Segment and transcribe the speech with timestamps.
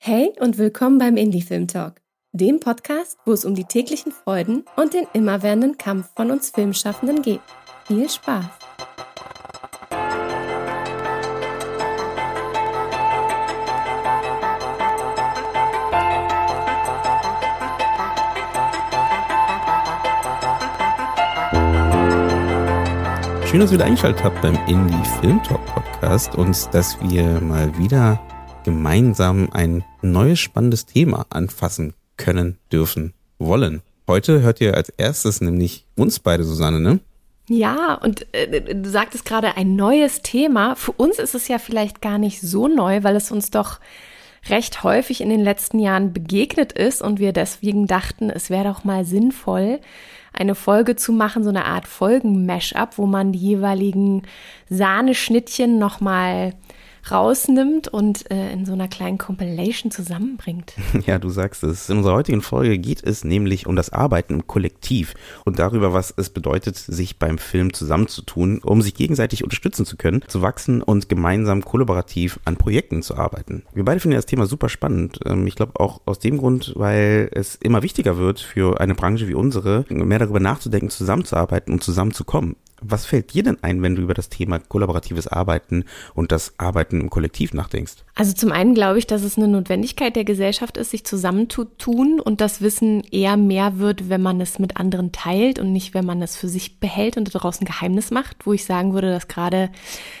[0.00, 2.00] Hey und willkommen beim Indie Film Talk,
[2.30, 7.20] dem Podcast, wo es um die täglichen Freuden und den immerwährenden Kampf von uns Filmschaffenden
[7.20, 7.40] geht.
[7.84, 8.44] Viel Spaß!
[23.46, 27.76] Schön, dass ihr wieder eingeschaltet habt beim Indie Film Talk Podcast und dass wir mal
[27.76, 28.20] wieder
[28.64, 33.82] gemeinsam ein neues spannendes Thema anfassen können, dürfen, wollen.
[34.06, 37.00] Heute hört ihr als erstes nämlich uns beide, Susanne, ne?
[37.48, 40.74] Ja, und äh, du sagtest gerade ein neues Thema.
[40.76, 43.80] Für uns ist es ja vielleicht gar nicht so neu, weil es uns doch
[44.48, 48.84] recht häufig in den letzten Jahren begegnet ist und wir deswegen dachten, es wäre doch
[48.84, 49.80] mal sinnvoll,
[50.32, 54.22] eine Folge zu machen, so eine Art Folgen-Mash-up, wo man die jeweiligen
[54.68, 56.54] Sahneschnittchen nochmal
[57.10, 60.74] rausnimmt und äh, in so einer kleinen Compilation zusammenbringt.
[61.06, 61.88] Ja, du sagst es.
[61.88, 66.12] In unserer heutigen Folge geht es nämlich um das Arbeiten im Kollektiv und darüber, was
[66.16, 71.08] es bedeutet, sich beim Film zusammenzutun, um sich gegenseitig unterstützen zu können, zu wachsen und
[71.08, 73.62] gemeinsam kollaborativ an Projekten zu arbeiten.
[73.72, 75.20] Wir beide finden das Thema super spannend.
[75.24, 79.28] Ähm, ich glaube auch aus dem Grund, weil es immer wichtiger wird für eine Branche
[79.28, 82.56] wie unsere, mehr darüber nachzudenken, zusammenzuarbeiten und zusammenzukommen.
[82.80, 85.84] Was fällt dir denn ein, wenn du über das Thema kollaboratives Arbeiten
[86.14, 88.04] und das Arbeiten im Kollektiv nachdenkst?
[88.14, 92.40] Also zum einen glaube ich, dass es eine Notwendigkeit der Gesellschaft ist, sich zusammenzutun und
[92.40, 96.22] das Wissen eher mehr wird, wenn man es mit anderen teilt und nicht, wenn man
[96.22, 99.70] es für sich behält und daraus ein Geheimnis macht, wo ich sagen würde, dass gerade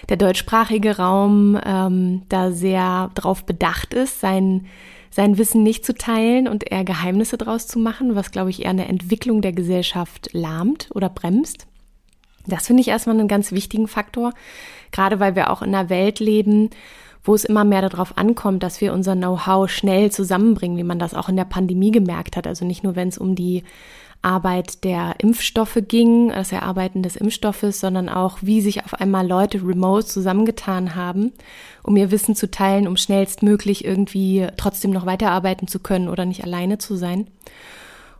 [0.08, 4.66] der deutschsprachige Raum ähm, da sehr darauf bedacht ist, sein
[5.10, 8.70] sein Wissen nicht zu teilen und eher Geheimnisse draus zu machen, was, glaube ich, eher
[8.70, 11.66] eine Entwicklung der Gesellschaft lahmt oder bremst.
[12.48, 14.32] Das finde ich erstmal einen ganz wichtigen Faktor,
[14.92, 16.70] gerade weil wir auch in einer Welt leben,
[17.22, 21.14] wo es immer mehr darauf ankommt, dass wir unser Know-how schnell zusammenbringen, wie man das
[21.14, 22.46] auch in der Pandemie gemerkt hat.
[22.46, 23.64] Also nicht nur, wenn es um die
[24.22, 29.58] Arbeit der Impfstoffe ging, das Erarbeiten des Impfstoffes, sondern auch, wie sich auf einmal Leute
[29.58, 31.32] remote zusammengetan haben,
[31.82, 36.42] um ihr Wissen zu teilen, um schnellstmöglich irgendwie trotzdem noch weiterarbeiten zu können oder nicht
[36.42, 37.28] alleine zu sein.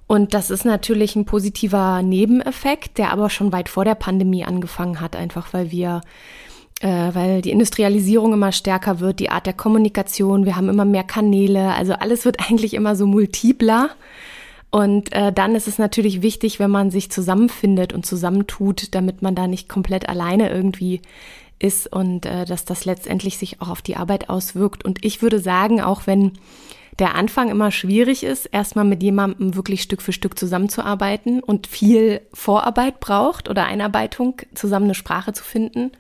[0.08, 5.00] Und das ist natürlich ein positiver Nebeneffekt, der aber schon weit vor der Pandemie angefangen
[5.00, 6.00] hat, einfach weil wir
[6.80, 11.04] äh, weil die Industrialisierung immer stärker wird, die Art der Kommunikation, wir haben immer mehr
[11.04, 13.90] Kanäle, also alles wird eigentlich immer so multipler.
[14.70, 19.34] Und äh, dann ist es natürlich wichtig, wenn man sich zusammenfindet und zusammentut, damit man
[19.34, 21.00] da nicht komplett alleine irgendwie
[21.58, 24.84] ist und äh, dass das letztendlich sich auch auf die Arbeit auswirkt.
[24.84, 26.32] Und ich würde sagen, auch wenn
[26.98, 32.22] der Anfang immer schwierig ist, erstmal mit jemandem wirklich Stück für Stück zusammenzuarbeiten und viel
[32.32, 35.92] Vorarbeit braucht oder Einarbeitung, zusammen eine Sprache zu finden,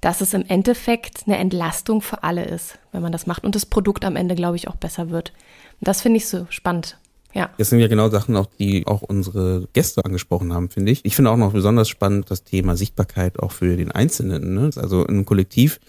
[0.00, 3.66] dass es im Endeffekt eine Entlastung für alle ist, wenn man das macht und das
[3.66, 5.32] Produkt am Ende, glaube ich, auch besser wird.
[5.80, 6.96] Das finde ich so spannend.
[7.32, 7.50] Ja.
[7.58, 11.04] Das sind ja genau Sachen, auch die auch unsere Gäste angesprochen haben, finde ich.
[11.04, 14.54] Ich finde auch noch besonders spannend das Thema Sichtbarkeit auch für den Einzelnen.
[14.54, 14.70] Ne?
[14.76, 15.80] Also im Kollektiv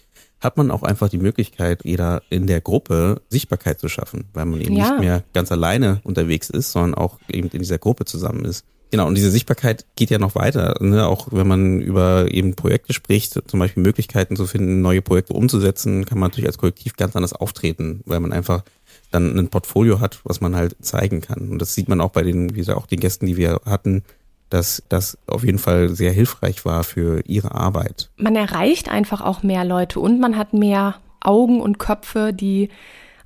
[0.41, 4.59] hat man auch einfach die Möglichkeit, jeder in der Gruppe Sichtbarkeit zu schaffen, weil man
[4.59, 4.89] eben ja.
[4.89, 8.65] nicht mehr ganz alleine unterwegs ist, sondern auch eben in dieser Gruppe zusammen ist.
[8.91, 11.07] Genau, und diese Sichtbarkeit geht ja noch weiter, ne?
[11.07, 16.03] auch wenn man über eben Projekte spricht, zum Beispiel Möglichkeiten zu finden, neue Projekte umzusetzen,
[16.03, 18.65] kann man natürlich als Kollektiv ganz anders auftreten, weil man einfach
[19.09, 21.51] dann ein Portfolio hat, was man halt zeigen kann.
[21.51, 24.03] Und das sieht man auch bei den, wie gesagt, auch den Gästen, die wir hatten,
[24.51, 28.09] dass das auf jeden Fall sehr hilfreich war für ihre Arbeit.
[28.17, 32.69] Man erreicht einfach auch mehr Leute und man hat mehr Augen und Köpfe, die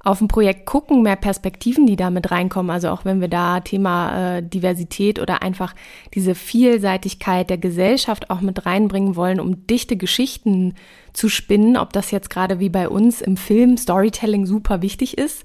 [0.06, 2.70] auf ein Projekt gucken, mehr Perspektiven, die da mit reinkommen.
[2.70, 5.74] Also auch wenn wir da Thema äh, Diversität oder einfach
[6.14, 10.76] diese Vielseitigkeit der Gesellschaft auch mit reinbringen wollen, um dichte Geschichten
[11.14, 15.44] zu spinnen, ob das jetzt gerade wie bei uns im Film Storytelling super wichtig ist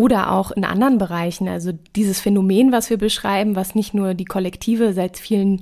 [0.00, 1.46] oder auch in anderen Bereichen.
[1.46, 5.60] Also dieses Phänomen, was wir beschreiben, was nicht nur die Kollektive seit vielen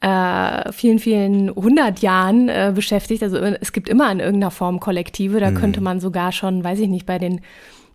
[0.00, 3.22] äh, vielen, vielen hundert Jahren äh, beschäftigt.
[3.22, 5.38] Also es gibt immer in irgendeiner Form Kollektive.
[5.38, 5.54] Da mhm.
[5.54, 7.40] könnte man sogar schon, weiß ich nicht, bei den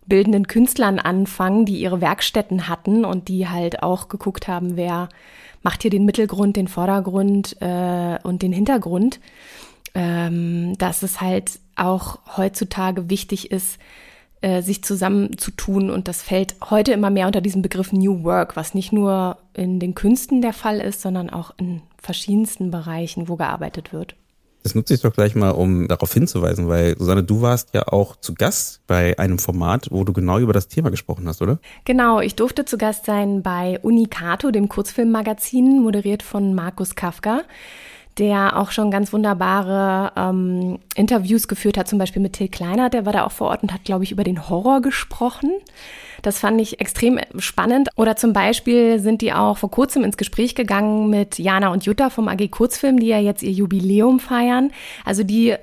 [0.06, 5.10] bildenden Künstlern anfangen, die ihre Werkstätten hatten und die halt auch geguckt haben, wer
[5.64, 9.20] macht hier den Mittelgrund, den Vordergrund äh, und den Hintergrund.
[9.94, 13.80] Ähm, dass es halt auch heutzutage wichtig ist,
[14.42, 15.90] äh, sich zusammenzutun.
[15.90, 19.80] Und das fällt heute immer mehr unter diesen Begriff New Work, was nicht nur in
[19.80, 24.16] den Künsten der Fall ist, sondern auch in verschiedensten Bereichen, wo gearbeitet wird.
[24.64, 28.18] Das nutze ich doch gleich mal, um darauf hinzuweisen, weil Susanne, du warst ja auch
[28.18, 31.60] zu Gast bei einem Format, wo du genau über das Thema gesprochen hast, oder?
[31.86, 37.44] Genau, ich durfte zu Gast sein bei Unicato, dem Kurzfilmmagazin, moderiert von Markus Kafka.
[38.18, 43.06] Der auch schon ganz wunderbare ähm, Interviews geführt hat, zum Beispiel mit Till Kleiner, der
[43.06, 45.52] war da auch vor Ort und hat, glaube ich, über den Horror gesprochen.
[46.22, 47.90] Das fand ich extrem spannend.
[47.96, 52.10] Oder zum Beispiel sind die auch vor kurzem ins Gespräch gegangen mit Jana und Jutta
[52.10, 54.72] vom AG Kurzfilm, die ja jetzt ihr Jubiläum feiern.
[55.06, 55.60] Also die äh,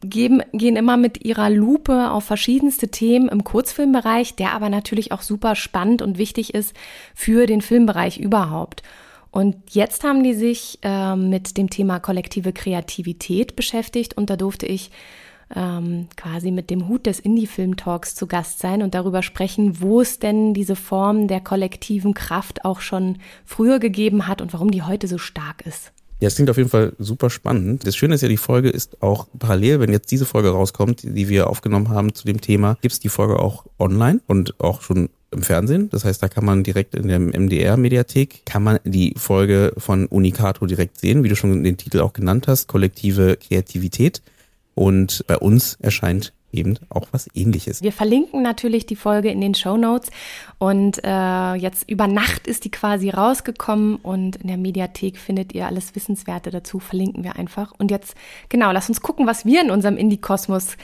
[0.00, 5.22] geben, gehen immer mit ihrer Lupe auf verschiedenste Themen im Kurzfilmbereich, der aber natürlich auch
[5.22, 6.74] super spannend und wichtig ist
[7.14, 8.82] für den Filmbereich überhaupt.
[9.30, 14.66] Und jetzt haben die sich äh, mit dem Thema kollektive Kreativität beschäftigt und da durfte
[14.66, 14.90] ich
[15.54, 20.18] ähm, quasi mit dem Hut des Indie-Film-Talks zu Gast sein und darüber sprechen, wo es
[20.18, 25.08] denn diese Form der kollektiven Kraft auch schon früher gegeben hat und warum die heute
[25.08, 25.92] so stark ist.
[26.20, 27.86] Ja, es klingt auf jeden Fall super spannend.
[27.86, 31.28] Das Schöne ist ja, die Folge ist auch parallel, wenn jetzt diese Folge rauskommt, die
[31.28, 35.42] wir aufgenommen haben zu dem Thema, gibt's die Folge auch online und auch schon im
[35.42, 35.90] Fernsehen.
[35.90, 40.66] Das heißt, da kann man direkt in der MDR-Mediathek, kann man die Folge von Unicato
[40.66, 44.22] direkt sehen, wie du schon den Titel auch genannt hast, kollektive Kreativität.
[44.74, 47.82] Und bei uns erscheint eben auch was ähnliches.
[47.82, 50.10] Wir verlinken natürlich die Folge in den Show Notes
[50.58, 55.66] und äh, jetzt über Nacht ist die quasi rausgekommen und in der Mediathek findet ihr
[55.66, 57.72] alles Wissenswerte dazu, verlinken wir einfach.
[57.76, 58.14] Und jetzt,
[58.48, 60.76] genau, lass uns gucken, was wir in unserem Indie-Kosmos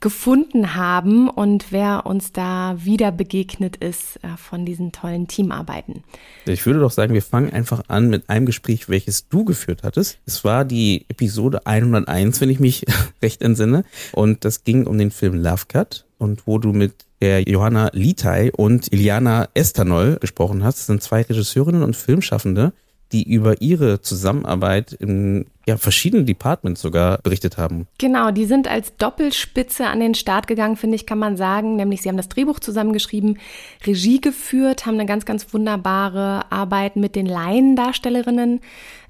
[0.00, 6.04] gefunden haben und wer uns da wieder begegnet ist äh, von diesen tollen Teamarbeiten.
[6.46, 10.18] Ich würde doch sagen, wir fangen einfach an mit einem Gespräch, welches du geführt hattest.
[10.26, 12.86] Es war die Episode 101, wenn ich mich
[13.22, 13.84] recht entsinne.
[14.12, 18.52] Und das ging um den Film Love Cut und wo du mit der Johanna Litai
[18.52, 20.78] und Iliana Estanol gesprochen hast.
[20.78, 22.72] Das sind zwei Regisseurinnen und Filmschaffende,
[23.12, 27.86] die über ihre Zusammenarbeit in ja, verschiedenen Departments sogar berichtet haben.
[27.98, 31.76] Genau, die sind als Doppelspitze an den Start gegangen, finde ich, kann man sagen.
[31.76, 33.38] Nämlich sie haben das Drehbuch zusammengeschrieben,
[33.86, 38.60] Regie geführt, haben eine ganz, ganz wunderbare Arbeit mit den Laiendarstellerinnen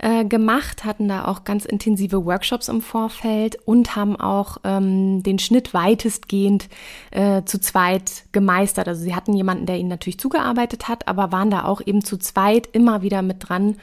[0.00, 5.38] äh, gemacht, hatten da auch ganz intensive Workshops im Vorfeld und haben auch ähm, den
[5.38, 6.69] Schnitt weitestgehend
[7.12, 8.88] äh, zu zweit gemeistert.
[8.88, 12.16] Also sie hatten jemanden, der ihnen natürlich zugearbeitet hat, aber waren da auch eben zu
[12.16, 13.76] zweit immer wieder mit dran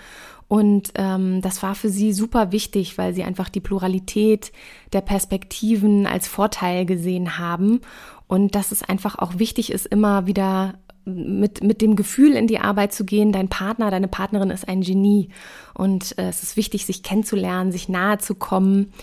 [0.48, 4.52] und ähm, das war für sie super wichtig, weil sie einfach die Pluralität
[4.94, 7.82] der Perspektiven als Vorteil gesehen haben.
[8.28, 10.76] Und dass es einfach auch wichtig ist, immer wieder
[11.06, 14.82] mit, mit dem Gefühl in die Arbeit zu gehen, dein Partner, deine Partnerin ist ein
[14.82, 15.30] Genie.
[15.74, 18.94] Und äh, es ist wichtig, sich kennenzulernen, sich nahe zu kommen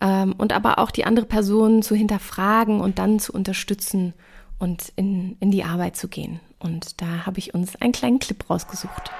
[0.00, 4.14] ähm, und aber auch die andere Person zu hinterfragen und dann zu unterstützen
[4.58, 6.40] und in, in die Arbeit zu gehen.
[6.58, 9.12] Und da habe ich uns einen kleinen Clip rausgesucht.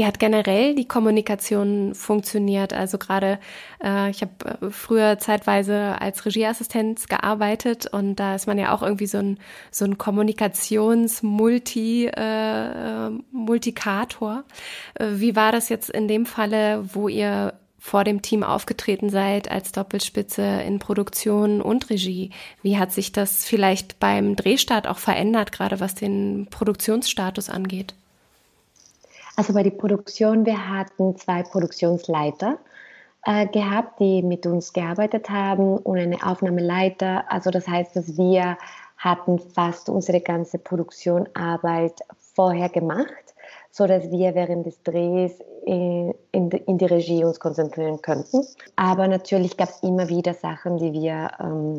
[0.00, 2.72] Wie hat generell die Kommunikation funktioniert?
[2.72, 3.38] Also gerade,
[3.84, 4.32] äh, ich habe
[4.62, 9.38] äh, früher zeitweise als Regieassistenz gearbeitet und da ist man ja auch irgendwie so ein,
[9.70, 14.44] so ein Kommunikations-Multi, äh, Multikator.
[14.94, 19.50] Äh, wie war das jetzt in dem Falle, wo ihr vor dem Team aufgetreten seid
[19.50, 22.30] als Doppelspitze in Produktion und Regie.
[22.62, 27.94] Wie hat sich das vielleicht beim Drehstart auch verändert, gerade was den Produktionsstatus angeht?
[29.34, 32.58] Also bei der Produktion, wir hatten zwei Produktionsleiter
[33.24, 37.24] äh, gehabt, die mit uns gearbeitet haben und eine Aufnahmeleiter.
[37.32, 38.58] Also das heißt, dass wir
[38.98, 42.00] hatten fast unsere ganze Produktionarbeit
[42.34, 43.29] vorher gemacht
[43.70, 45.32] so dass wir während des Drehs
[45.64, 48.44] in, in, in die Regie uns konzentrieren könnten.
[48.76, 51.78] Aber natürlich gab es immer wieder Sachen, die wir ähm,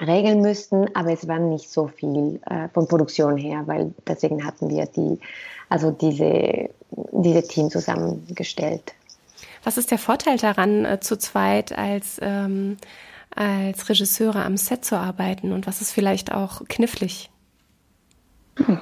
[0.00, 4.70] regeln müssten, aber es war nicht so viel äh, von Produktion her, weil deswegen hatten
[4.70, 5.18] wir die,
[5.68, 8.94] also diese, diese Team zusammengestellt.
[9.62, 12.78] Was ist der Vorteil daran, äh, zu zweit als, ähm,
[13.34, 17.30] als Regisseure am Set zu arbeiten und was ist vielleicht auch knifflig?
[18.56, 18.80] Hm.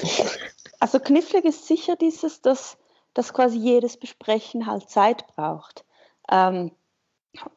[0.80, 2.78] Also knifflig ist sicher dieses, dass,
[3.14, 5.84] dass quasi jedes Besprechen halt Zeit braucht
[6.30, 6.72] ähm,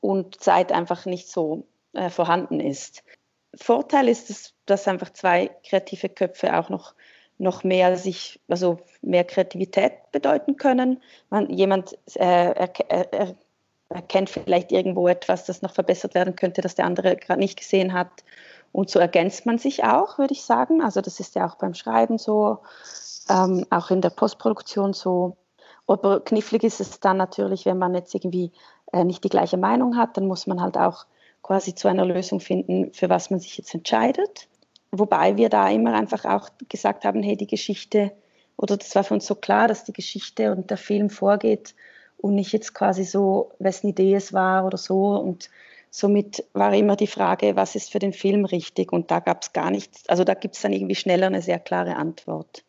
[0.01, 3.03] und Zeit einfach nicht so äh, vorhanden ist.
[3.55, 6.95] Vorteil ist, dass, dass einfach zwei kreative Köpfe auch noch,
[7.37, 11.01] noch mehr sich, also mehr Kreativität bedeuten können.
[11.29, 13.35] Man, jemand äh, er, er,
[13.89, 17.93] erkennt vielleicht irgendwo etwas, das noch verbessert werden könnte, das der andere gerade nicht gesehen
[17.93, 18.09] hat.
[18.71, 20.81] Und so ergänzt man sich auch, würde ich sagen.
[20.81, 22.57] Also das ist ja auch beim Schreiben so
[23.29, 25.37] ähm, auch in der Postproduktion so.
[25.87, 28.51] Aber knifflig ist es dann natürlich, wenn man jetzt irgendwie
[28.91, 31.05] äh, nicht die gleiche Meinung hat, dann muss man halt auch
[31.41, 34.47] quasi zu einer Lösung finden, für was man sich jetzt entscheidet.
[34.91, 38.11] Wobei wir da immer einfach auch gesagt haben, hey, die Geschichte,
[38.57, 41.75] oder das war für uns so klar, dass die Geschichte und der Film vorgeht
[42.17, 45.17] und nicht jetzt quasi so, wessen Idee es war oder so.
[45.17, 45.49] Und
[45.89, 48.93] somit war immer die Frage, was ist für den Film richtig?
[48.93, 51.59] Und da gab es gar nichts, also da gibt es dann irgendwie schneller eine sehr
[51.59, 52.63] klare Antwort.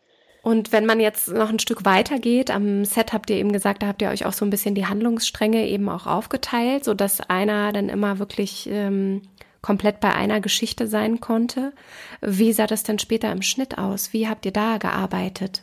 [0.44, 3.82] Und wenn man jetzt noch ein Stück weiter geht, am Set habt ihr eben gesagt,
[3.82, 7.22] da habt ihr euch auch so ein bisschen die Handlungsstränge eben auch aufgeteilt, so dass
[7.30, 9.22] einer dann immer wirklich ähm,
[9.62, 11.72] komplett bei einer Geschichte sein konnte.
[12.20, 14.12] Wie sah das denn später im Schnitt aus?
[14.12, 15.62] Wie habt ihr da gearbeitet?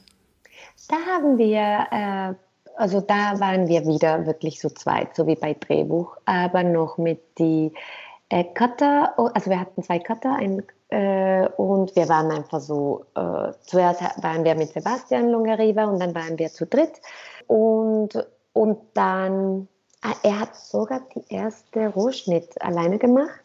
[0.90, 2.34] Da haben wir, äh,
[2.76, 7.22] also da waren wir wieder wirklich so zweit, so wie bei Drehbuch, aber noch mit
[7.38, 7.72] die
[8.30, 13.06] äh, Cutter, oh, also wir hatten zwei Cutter, ein äh, und wir waren einfach so,
[13.16, 17.02] äh, zuerst waren wir mit Sebastian Longariva und dann waren wir zu dritt.
[17.48, 18.10] Und,
[18.54, 19.70] und dann,
[20.02, 23.40] ah, er hat sogar die erste Rohschnitt alleine gemacht.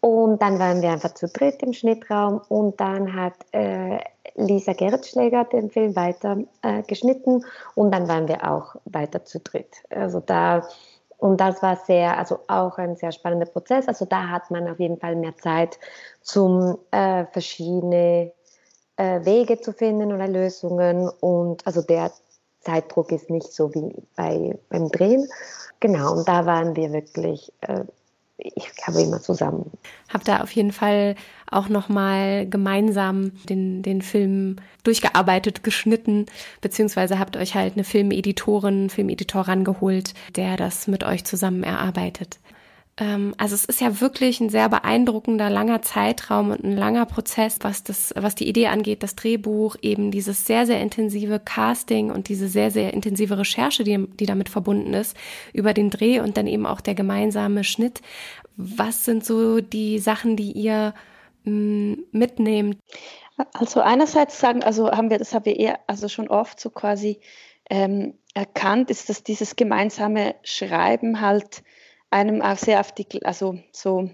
[0.00, 3.98] Und dann waren wir einfach zu dritt im Schnittraum und dann hat äh,
[4.34, 7.44] Lisa Gerritschläger den Film weiter äh, geschnitten
[7.74, 9.76] und dann waren wir auch weiter zu dritt.
[9.88, 10.68] Also da
[11.24, 13.88] und das war sehr, also auch ein sehr spannender Prozess.
[13.88, 15.78] Also da hat man auf jeden Fall mehr Zeit,
[16.20, 18.30] zum äh, verschiedene
[18.98, 21.08] äh, Wege zu finden oder Lösungen.
[21.08, 22.12] Und also der
[22.60, 25.26] Zeitdruck ist nicht so wie bei, beim Drehen.
[25.80, 27.84] Genau, und da waren wir wirklich äh,
[28.36, 29.70] ich glaube immer zusammen.
[30.12, 31.14] Habt da auf jeden Fall
[31.50, 36.26] auch nochmal gemeinsam den, den Film durchgearbeitet, geschnitten,
[36.60, 42.38] beziehungsweise habt euch halt eine Filmeditorin, Filmeditor rangeholt, der das mit euch zusammen erarbeitet.
[42.96, 47.58] Ähm, also es ist ja wirklich ein sehr beeindruckender langer Zeitraum und ein langer Prozess,
[47.62, 52.28] was das, was die Idee angeht, das Drehbuch, eben dieses sehr, sehr intensive Casting und
[52.28, 55.16] diese sehr, sehr intensive Recherche, die, die damit verbunden ist,
[55.52, 58.00] über den Dreh und dann eben auch der gemeinsame Schnitt.
[58.56, 60.94] Was sind so die Sachen, die ihr
[61.44, 62.78] mh, mm, mitnehmt?
[63.52, 67.18] Also einerseits sagen, also haben wir, das haben wir eher, also schon oft so quasi
[67.68, 71.64] ähm, erkannt, ist, dass dieses gemeinsame Schreiben halt
[72.14, 74.08] einem auch sehr auf die, also so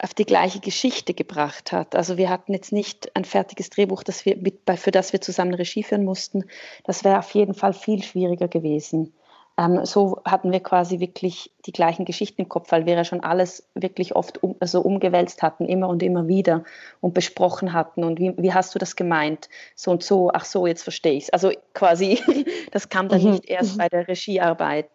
[0.00, 1.94] auf die gleiche Geschichte gebracht hat.
[1.94, 5.54] Also wir hatten jetzt nicht ein fertiges Drehbuch, das wir mit, für das wir zusammen
[5.54, 6.44] Regie führen mussten.
[6.84, 9.12] Das wäre auf jeden Fall viel schwieriger gewesen.
[9.58, 13.24] Ähm, so hatten wir quasi wirklich die gleichen Geschichten im Kopf, weil wir ja schon
[13.24, 16.62] alles wirklich oft um, also umgewälzt hatten, immer und immer wieder
[17.00, 18.04] und besprochen hatten.
[18.04, 19.48] Und wie, wie hast du das gemeint?
[19.74, 21.30] So und so, ach so, jetzt verstehe ich es.
[21.30, 22.20] Also quasi,
[22.70, 23.30] das kam dann mhm.
[23.32, 24.88] nicht erst bei der Regiearbeit.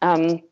[0.00, 0.42] Ähm,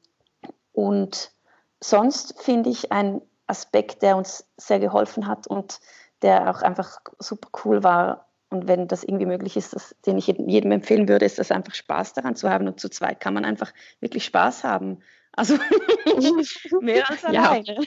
[0.76, 1.32] und
[1.80, 5.80] sonst finde ich ein Aspekt, der uns sehr geholfen hat und
[6.20, 8.28] der auch einfach super cool war.
[8.50, 11.74] Und wenn das irgendwie möglich ist, das, den ich jedem empfehlen würde, ist das einfach
[11.74, 12.68] Spaß daran zu haben.
[12.68, 15.02] Und zu zweit kann man einfach wirklich Spaß haben.
[15.32, 15.54] Also
[16.82, 17.64] mehr als alleine.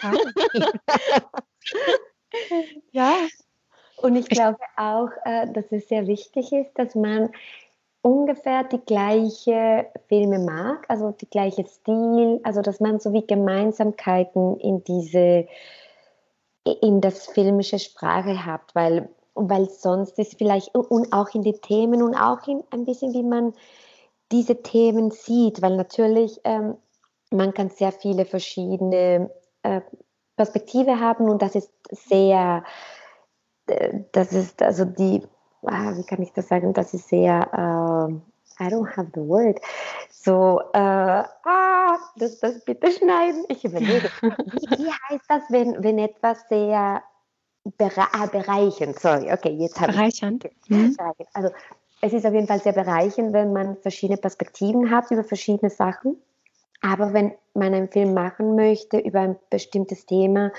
[2.91, 3.13] ja.
[3.97, 7.29] Und ich glaube auch, äh, dass es sehr wichtig ist, dass man
[8.01, 14.57] ungefähr die gleiche Filme mag, also die gleiche Stil, also dass man so wie Gemeinsamkeiten
[14.59, 15.47] in diese
[16.81, 22.03] in das filmische Sprache hat, weil weil sonst ist vielleicht und auch in die Themen
[22.03, 23.53] und auch in ein bisschen wie man
[24.31, 26.75] diese Themen sieht, weil natürlich ähm,
[27.31, 29.29] man kann sehr viele verschiedene
[29.63, 29.81] äh,
[30.35, 32.63] Perspektive haben und das ist sehr
[33.67, 35.23] äh, das ist also die
[35.65, 39.59] ah, wie kann ich das sagen, das ist sehr, äh, I don't have the word,
[40.09, 44.09] so, äh, ah, das, das bitte schneiden, ich überlege.
[44.21, 47.01] wie, heißt das, wenn, wenn etwas sehr
[47.77, 49.97] ah, bereichend, sorry, okay, jetzt habe ich.
[49.97, 50.49] Bereichernd.
[50.67, 50.95] Mhm.
[51.33, 51.49] Also,
[52.01, 56.17] es ist auf jeden Fall sehr bereichend, wenn man verschiedene Perspektiven hat über verschiedene Sachen.
[56.81, 60.51] Aber wenn man einen Film machen möchte über ein bestimmtes Thema,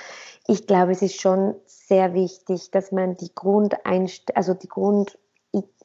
[0.47, 5.15] ich glaube, es ist schon sehr wichtig, dass man die Grundeinst also die Grundideen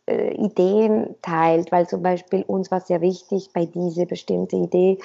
[0.07, 4.99] äh, teilt, weil zum Beispiel uns war sehr wichtig bei dieser bestimmten Idee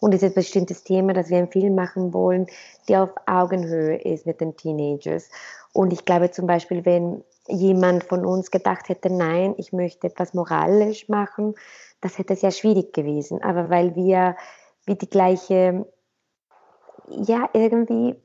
[0.00, 2.46] und dieses bestimmtes Thema, dass wir einen Film machen wollen,
[2.88, 5.30] der auf Augenhöhe ist mit den Teenagers.
[5.72, 10.34] Und ich glaube zum Beispiel, wenn jemand von uns gedacht hätte, nein, ich möchte etwas
[10.34, 11.54] moralisch machen,
[12.00, 13.42] das hätte sehr schwierig gewesen.
[13.42, 14.36] Aber weil wir
[14.86, 15.86] wie die gleiche,
[17.08, 18.16] ja, irgendwie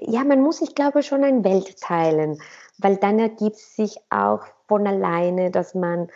[0.00, 2.38] ja, man muss, ich glaube, schon ein Welt teilen,
[2.78, 6.08] weil dann ergibt sich auch von alleine, dass man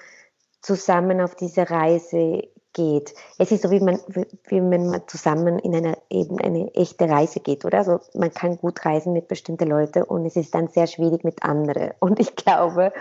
[0.62, 2.42] zusammen auf diese Reise
[2.76, 3.14] geht.
[3.38, 7.40] Es ist so, wie man, wie wenn man zusammen in eine, eben eine echte Reise
[7.40, 7.78] geht, oder?
[7.78, 11.42] Also man kann gut reisen mit bestimmten Leuten und es ist dann sehr schwierig mit
[11.42, 11.92] anderen.
[12.00, 12.92] Und ich glaube,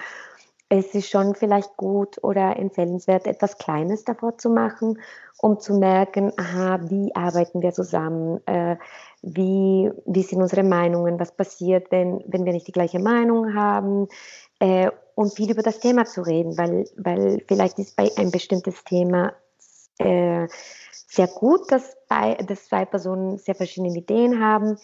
[0.69, 4.99] es ist schon vielleicht gut oder empfehlenswert, etwas Kleines davor zu machen,
[5.39, 8.77] um zu merken, aha, wie arbeiten wir zusammen, äh,
[9.21, 14.07] wie, wie sind unsere Meinungen, was passiert, wenn, wenn wir nicht die gleiche Meinung haben
[14.59, 18.83] äh, und viel über das Thema zu reden, weil, weil vielleicht ist bei ein bestimmtes
[18.85, 19.33] Thema
[19.99, 20.47] äh,
[21.07, 24.77] sehr gut, dass, bei, dass zwei Personen sehr verschiedene Ideen haben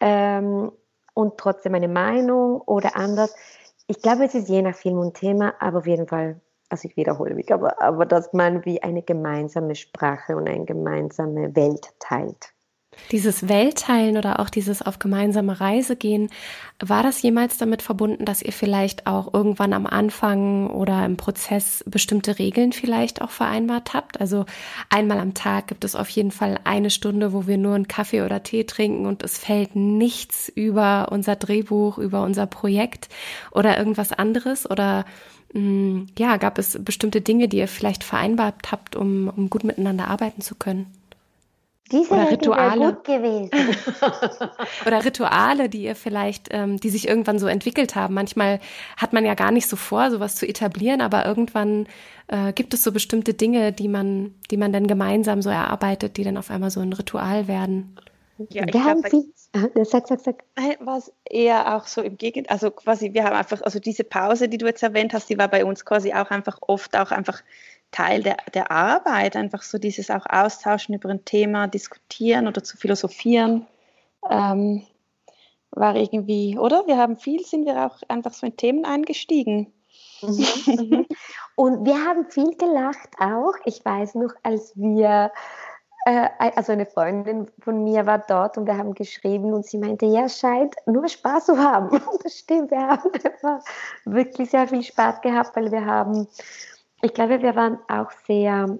[0.00, 0.72] ähm,
[1.14, 3.34] und trotzdem eine Meinung oder anders
[3.90, 6.96] ich glaube, es ist je nach Film und Thema, aber auf jeden Fall, also ich
[6.96, 12.52] wiederhole mich, aber, aber dass man wie eine gemeinsame Sprache und eine gemeinsame Welt teilt.
[13.10, 16.28] Dieses Weltteilen oder auch dieses auf gemeinsame Reise gehen,
[16.78, 21.82] war das jemals damit verbunden, dass ihr vielleicht auch irgendwann am Anfang oder im Prozess
[21.86, 24.20] bestimmte Regeln vielleicht auch vereinbart habt?
[24.20, 24.44] Also
[24.90, 28.22] einmal am Tag gibt es auf jeden Fall eine Stunde, wo wir nur einen Kaffee
[28.22, 33.08] oder Tee trinken und es fällt nichts über unser Drehbuch, über unser Projekt
[33.50, 35.04] oder irgendwas anderes oder
[35.54, 40.08] mm, ja, gab es bestimmte Dinge, die ihr vielleicht vereinbart habt, um, um gut miteinander
[40.08, 40.86] arbeiten zu können?
[41.90, 42.92] Diese oder Rituale.
[42.92, 43.50] Gut gewesen.
[44.86, 48.14] oder Rituale, die ihr vielleicht, ähm, die sich irgendwann so entwickelt haben.
[48.14, 48.60] Manchmal
[48.96, 51.86] hat man ja gar nicht so vor, sowas zu etablieren, aber irgendwann
[52.28, 56.24] äh, gibt es so bestimmte Dinge, die man, die man dann gemeinsam so erarbeitet, die
[56.24, 57.96] dann auf einmal so ein Ritual werden.
[58.50, 59.02] Ja, ich glaube,
[59.52, 60.44] ah, sag, sag, sag.
[60.80, 64.48] War es eher auch so im Gegenteil, also quasi, wir haben einfach, also diese Pause,
[64.48, 67.42] die du jetzt erwähnt hast, die war bei uns quasi auch einfach oft auch einfach
[67.90, 72.76] Teil der, der Arbeit, einfach so dieses auch Austauschen über ein Thema, diskutieren oder zu
[72.76, 73.66] philosophieren,
[74.28, 74.86] ähm,
[75.70, 76.86] war irgendwie, oder?
[76.86, 79.72] Wir haben viel, sind wir auch einfach so in Themen eingestiegen.
[80.22, 81.06] Mhm, mhm.
[81.54, 83.54] Und wir haben viel gelacht auch.
[83.64, 85.32] Ich weiß noch, als wir,
[86.04, 90.06] äh, also eine Freundin von mir war dort und wir haben geschrieben und sie meinte,
[90.06, 92.00] ja, scheint nur Spaß zu haben.
[92.22, 93.10] Das stimmt, wir haben
[94.04, 96.28] wirklich sehr viel Spaß gehabt, weil wir haben
[97.02, 98.78] ich glaube, wir waren auch sehr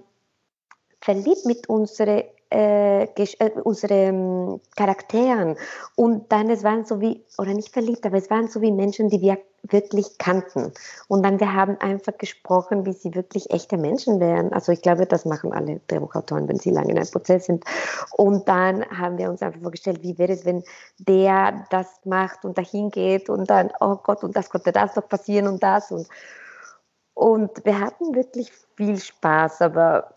[1.01, 5.55] verliebt mit unseren äh, äh, unsere Charakteren.
[5.95, 9.09] Und dann, es waren so wie, oder nicht verliebt, aber es waren so wie Menschen,
[9.09, 10.71] die wir wirklich kannten.
[11.07, 14.51] Und dann, wir haben einfach gesprochen, wie sie wirklich echte Menschen wären.
[14.51, 17.63] Also ich glaube, das machen alle Drehbuchautoren, wenn sie lange in einem Prozess sind.
[18.13, 20.63] Und dann haben wir uns einfach vorgestellt, wie wäre es, wenn
[20.97, 25.07] der das macht und dahin geht und dann, oh Gott, und das konnte das doch
[25.07, 26.07] passieren und das und
[27.19, 30.13] und wir hatten wirklich viel Spaß, aber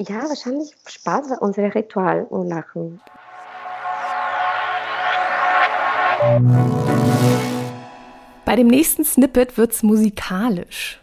[0.00, 3.02] ja, wahrscheinlich Spaß war unser Ritual und Lachen.
[8.46, 11.02] Bei dem nächsten Snippet wird es musikalisch.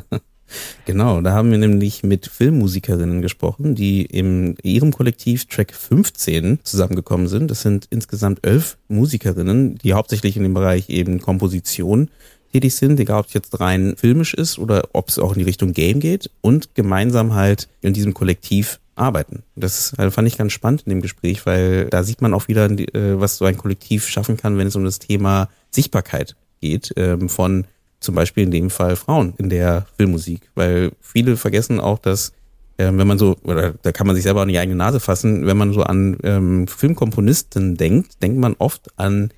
[0.84, 7.26] genau, da haben wir nämlich mit Filmmusikerinnen gesprochen, die in ihrem Kollektiv Track 15 zusammengekommen
[7.26, 7.50] sind.
[7.50, 12.10] Das sind insgesamt elf Musikerinnen, die hauptsächlich in dem Bereich eben Komposition
[12.52, 15.44] tätig sind, egal ob es jetzt rein filmisch ist oder ob es auch in die
[15.44, 19.42] Richtung Game geht und gemeinsam halt in diesem Kollektiv arbeiten.
[19.54, 23.20] Das fand ich ganz spannend in dem Gespräch, weil da sieht man auch wieder, äh,
[23.20, 27.66] was so ein Kollektiv schaffen kann, wenn es um das Thema Sichtbarkeit geht, ähm, von
[28.00, 32.32] zum Beispiel in dem Fall Frauen in der Filmmusik, weil viele vergessen auch, dass
[32.78, 35.46] ähm, wenn man so, oder da kann man sich selber an die eigene Nase fassen,
[35.46, 39.30] wenn man so an ähm, Filmkomponisten denkt, denkt man oft an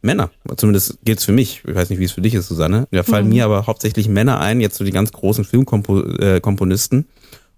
[0.00, 0.30] Männer.
[0.56, 1.62] Zumindest gilt es für mich.
[1.66, 2.86] Ich weiß nicht, wie es für dich ist, Susanne.
[2.90, 3.32] Da fallen mhm.
[3.32, 7.06] mir aber hauptsächlich Männer ein, jetzt so die ganz großen Filmkomponisten.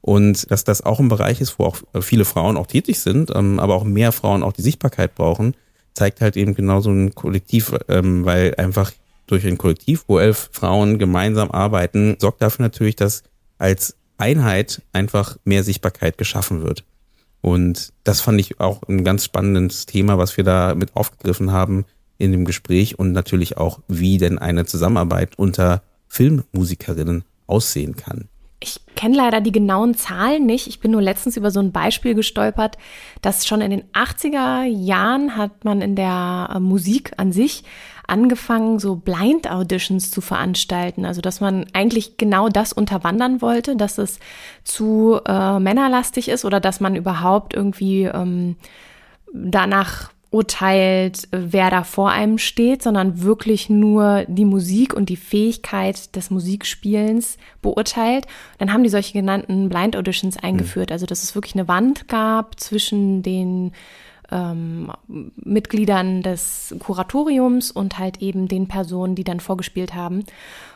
[0.01, 3.61] Und dass das auch ein Bereich ist, wo auch viele Frauen auch tätig sind, ähm,
[3.61, 5.55] aber auch mehr Frauen auch die Sichtbarkeit brauchen,
[5.93, 8.93] zeigt halt eben genau so ein Kollektiv, ähm, weil einfach
[9.27, 13.23] durch ein Kollektiv, wo elf Frauen gemeinsam arbeiten, sorgt dafür natürlich, dass
[13.59, 16.85] als Einheit einfach mehr Sichtbarkeit geschaffen wird.
[17.43, 21.85] Und das fand ich auch ein ganz spannendes Thema, was wir da mit aufgegriffen haben,
[22.21, 28.29] in dem Gespräch und natürlich auch, wie denn eine Zusammenarbeit unter Filmmusikerinnen aussehen kann.
[28.63, 30.67] Ich kenne leider die genauen Zahlen nicht.
[30.67, 32.77] Ich bin nur letztens über so ein Beispiel gestolpert,
[33.23, 37.65] dass schon in den 80er Jahren hat man in der äh, Musik an sich
[38.07, 41.07] angefangen, so Blind Auditions zu veranstalten.
[41.07, 44.19] Also, dass man eigentlich genau das unterwandern wollte, dass es
[44.63, 48.57] zu äh, männerlastig ist oder dass man überhaupt irgendwie ähm,
[49.33, 56.15] danach urteilt, wer da vor einem steht, sondern wirklich nur die Musik und die Fähigkeit
[56.15, 58.27] des Musikspielens beurteilt.
[58.59, 60.95] Dann haben die solche genannten Blind Auditions eingeführt, mhm.
[60.95, 63.73] also dass es wirklich eine Wand gab zwischen den
[64.31, 64.91] ähm,
[65.37, 70.25] Mitgliedern des Kuratoriums und halt eben den Personen, die dann vorgespielt haben.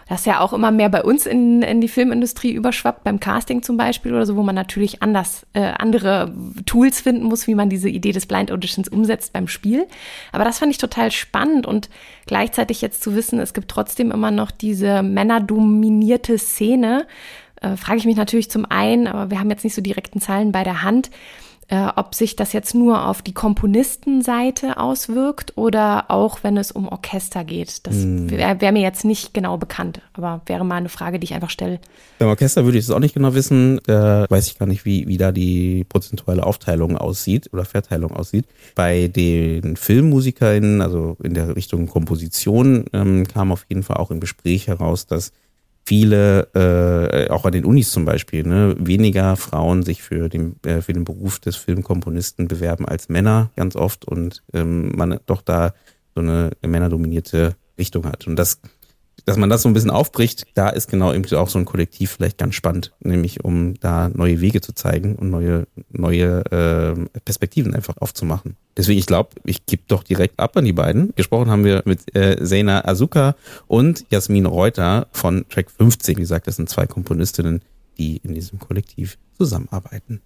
[0.08, 3.62] Das ist ja auch immer mehr bei uns in, in die Filmindustrie überschwappt, beim Casting
[3.62, 6.30] zum Beispiel oder so, wo man natürlich anders äh, andere
[6.66, 9.86] Tools finden muss, wie man diese Idee des Blind Auditions umsetzt beim Spiel.
[10.32, 11.88] Aber das fand ich total spannend und
[12.26, 17.06] gleichzeitig jetzt zu wissen, es gibt trotzdem immer noch diese männerdominierte Szene.
[17.62, 20.52] Äh, frage ich mich natürlich zum einen, aber wir haben jetzt nicht so direkten Zahlen
[20.52, 21.10] bei der Hand
[21.68, 26.88] äh, ob sich das jetzt nur auf die Komponistenseite auswirkt oder auch wenn es um
[26.88, 27.86] Orchester geht.
[27.86, 28.30] Das hm.
[28.30, 31.50] wäre wär mir jetzt nicht genau bekannt, aber wäre mal eine Frage, die ich einfach
[31.50, 31.80] stelle.
[32.18, 33.80] Beim Orchester würde ich es auch nicht genau wissen.
[33.84, 38.46] Da weiß ich gar nicht, wie, wie da die prozentuale Aufteilung aussieht oder Verteilung aussieht.
[38.74, 44.20] Bei den Filmmusikerinnen, also in der Richtung Komposition, ähm, kam auf jeden Fall auch im
[44.20, 45.32] Gespräch heraus, dass
[45.84, 50.80] viele, äh, auch an den Unis zum Beispiel, ne, weniger Frauen sich für den, äh,
[50.80, 55.74] für den Beruf des Filmkomponisten bewerben als Männer ganz oft und ähm, man doch da
[56.14, 58.26] so eine männerdominierte Richtung hat.
[58.26, 58.60] Und das
[59.24, 62.12] dass man das so ein bisschen aufbricht, da ist genau eben auch so ein Kollektiv
[62.12, 67.74] vielleicht ganz spannend, nämlich um da neue Wege zu zeigen und neue, neue äh, Perspektiven
[67.74, 68.56] einfach aufzumachen.
[68.76, 71.14] Deswegen, ich glaube, ich gebe doch direkt ab an die beiden.
[71.14, 76.16] Gesprochen haben wir mit äh, Zeina Azuka und Jasmin Reuter von Track 15.
[76.16, 77.62] Wie gesagt, das sind zwei Komponistinnen,
[77.98, 80.20] die in diesem Kollektiv zusammenarbeiten.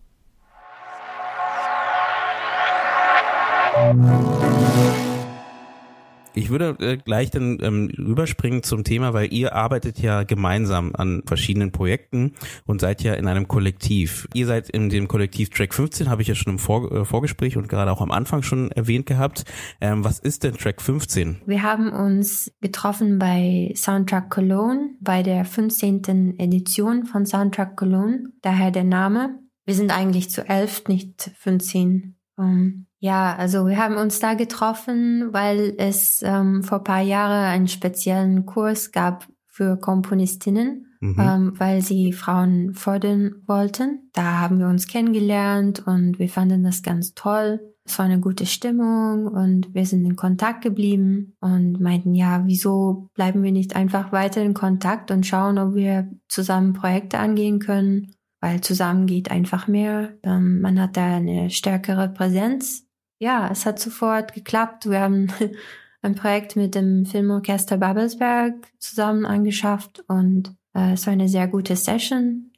[6.39, 11.23] Ich würde äh, gleich dann ähm, rüberspringen zum Thema, weil ihr arbeitet ja gemeinsam an
[11.27, 14.29] verschiedenen Projekten und seid ja in einem Kollektiv.
[14.35, 17.57] Ihr seid in dem Kollektiv Track 15, habe ich ja schon im Vor äh, Vorgespräch
[17.57, 19.47] und gerade auch am Anfang schon erwähnt gehabt.
[19.81, 21.39] Ähm, was ist denn Track 15?
[21.45, 26.39] Wir haben uns getroffen bei Soundtrack Cologne, bei der 15.
[26.39, 29.41] Edition von Soundtrack Cologne, daher der Name.
[29.65, 32.15] Wir sind eigentlich zu elf, nicht 15.
[32.37, 37.45] Um, ähm, ja, also wir haben uns da getroffen, weil es ähm, vor paar Jahren
[37.45, 41.17] einen speziellen Kurs gab für Komponistinnen, mhm.
[41.19, 44.11] ähm, weil sie Frauen fördern wollten.
[44.15, 47.61] Da haben wir uns kennengelernt und wir fanden das ganz toll.
[47.85, 53.09] Es war eine gute Stimmung und wir sind in Kontakt geblieben und meinten, ja, wieso
[53.15, 58.15] bleiben wir nicht einfach weiter in Kontakt und schauen, ob wir zusammen Projekte angehen können,
[58.41, 60.19] weil zusammen geht einfach mehr.
[60.23, 62.88] Ähm, man hat da eine stärkere Präsenz
[63.19, 64.89] ja, es hat sofort geklappt.
[64.89, 65.29] Wir haben
[66.03, 71.77] ein Projekt mit dem Filmorchester Babelsberg zusammen angeschafft und äh, es war eine sehr gute
[71.77, 72.53] Session.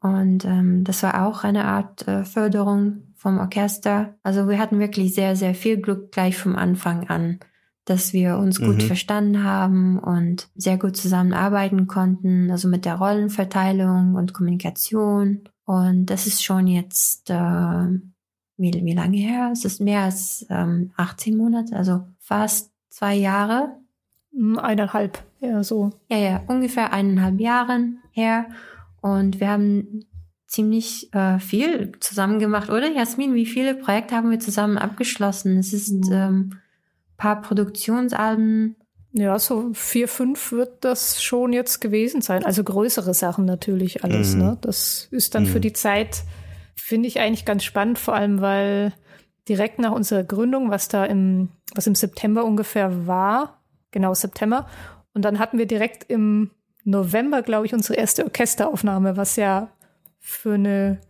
[0.00, 4.14] Und ähm, das war auch eine Art äh, Förderung vom Orchester.
[4.22, 7.40] Also wir hatten wirklich sehr, sehr viel Glück gleich vom Anfang an,
[7.86, 8.80] dass wir uns gut mhm.
[8.86, 15.48] verstanden haben und sehr gut zusammenarbeiten konnten, also mit der Rollenverteilung und Kommunikation.
[15.64, 17.86] Und das ist schon jetzt äh,
[18.56, 19.50] wie, wie lange her?
[19.52, 23.76] Es ist mehr als ähm, 18 Monate, also fast zwei Jahre.
[24.32, 25.90] Hm, eineinhalb, ja, so.
[26.10, 28.46] Ja, ja, ungefähr eineinhalb Jahren her.
[29.00, 30.06] Und wir haben
[30.46, 33.34] ziemlich äh, viel zusammen gemacht, oder Jasmin?
[33.34, 35.58] Wie viele Projekte haben wir zusammen abgeschlossen?
[35.58, 36.12] Es ist mhm.
[36.12, 36.52] ähm,
[37.16, 38.76] paar Produktionsalben.
[39.12, 42.44] Ja, so vier, fünf wird das schon jetzt gewesen sein.
[42.44, 44.34] Also größere Sachen natürlich alles.
[44.34, 44.42] Mhm.
[44.42, 44.58] Ne?
[44.60, 45.48] Das ist dann mhm.
[45.48, 46.22] für die Zeit
[46.78, 48.92] finde ich eigentlich ganz spannend, vor allem weil
[49.48, 54.66] direkt nach unserer Gründung, was da im, was im September ungefähr war, genau September,
[55.14, 56.50] und dann hatten wir direkt im
[56.84, 59.70] November, glaube ich, unsere erste Orchesteraufnahme, was ja
[60.20, 61.00] für eine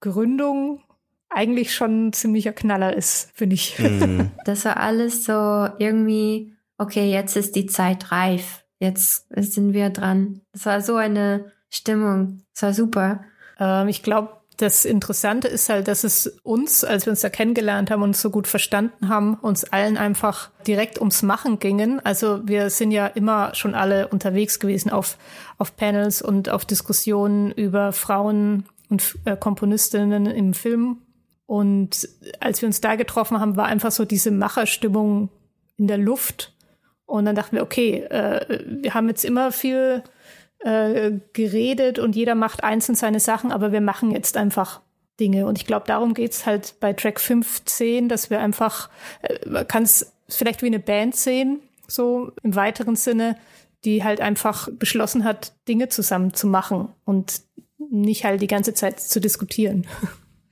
[0.00, 0.82] Gründung
[1.30, 3.78] eigentlich schon ein ziemlicher Knaller ist, finde ich.
[3.78, 4.30] Mhm.
[4.44, 5.32] Das war alles so
[5.78, 8.64] irgendwie, okay, jetzt ist die Zeit reif.
[8.78, 10.40] Jetzt sind wir dran.
[10.52, 12.42] Das war so eine Stimmung.
[12.52, 13.24] Das war super.
[13.58, 17.90] Ähm, ich glaube, das Interessante ist halt, dass es uns, als wir uns da kennengelernt
[17.90, 21.98] haben und so gut verstanden haben, uns allen einfach direkt ums Machen gingen.
[22.04, 25.18] Also wir sind ja immer schon alle unterwegs gewesen auf,
[25.58, 30.98] auf Panels und auf Diskussionen über Frauen und äh, Komponistinnen im Film.
[31.46, 35.28] Und als wir uns da getroffen haben, war einfach so diese Macherstimmung
[35.76, 36.54] in der Luft.
[37.04, 40.04] Und dann dachten wir, okay, äh, wir haben jetzt immer viel
[40.64, 44.80] äh, geredet und jeder macht einzeln seine Sachen, aber wir machen jetzt einfach
[45.20, 45.46] Dinge.
[45.46, 48.90] Und ich glaube, darum geht's halt bei Track 15, dass wir einfach,
[49.22, 53.36] äh, man kann es vielleicht wie eine Band sehen, so im weiteren Sinne,
[53.84, 57.42] die halt einfach beschlossen hat, Dinge zusammen zu machen und
[57.90, 59.86] nicht halt die ganze Zeit zu diskutieren.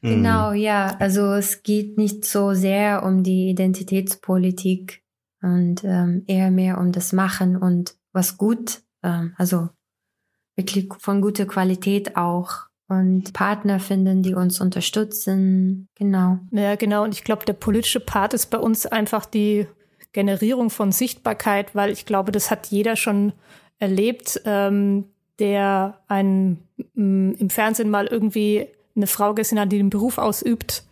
[0.03, 0.97] Genau, ja.
[0.99, 5.03] Also es geht nicht so sehr um die Identitätspolitik
[5.43, 9.69] und ähm, eher mehr um das Machen und was gut, ähm, also
[10.61, 12.51] wirklich von guter Qualität auch
[12.89, 15.89] und Partner finden, die uns unterstützen.
[15.95, 16.39] Genau.
[16.51, 17.05] Ja, genau.
[17.05, 19.67] Und ich glaube, der politische Part ist bei uns einfach die
[20.13, 23.33] Generierung von Sichtbarkeit, weil ich glaube, das hat jeder schon
[23.79, 25.05] erlebt, ähm,
[25.39, 30.85] der einen mm, im Fernsehen mal irgendwie eine Frau gesehen hat, die den Beruf ausübt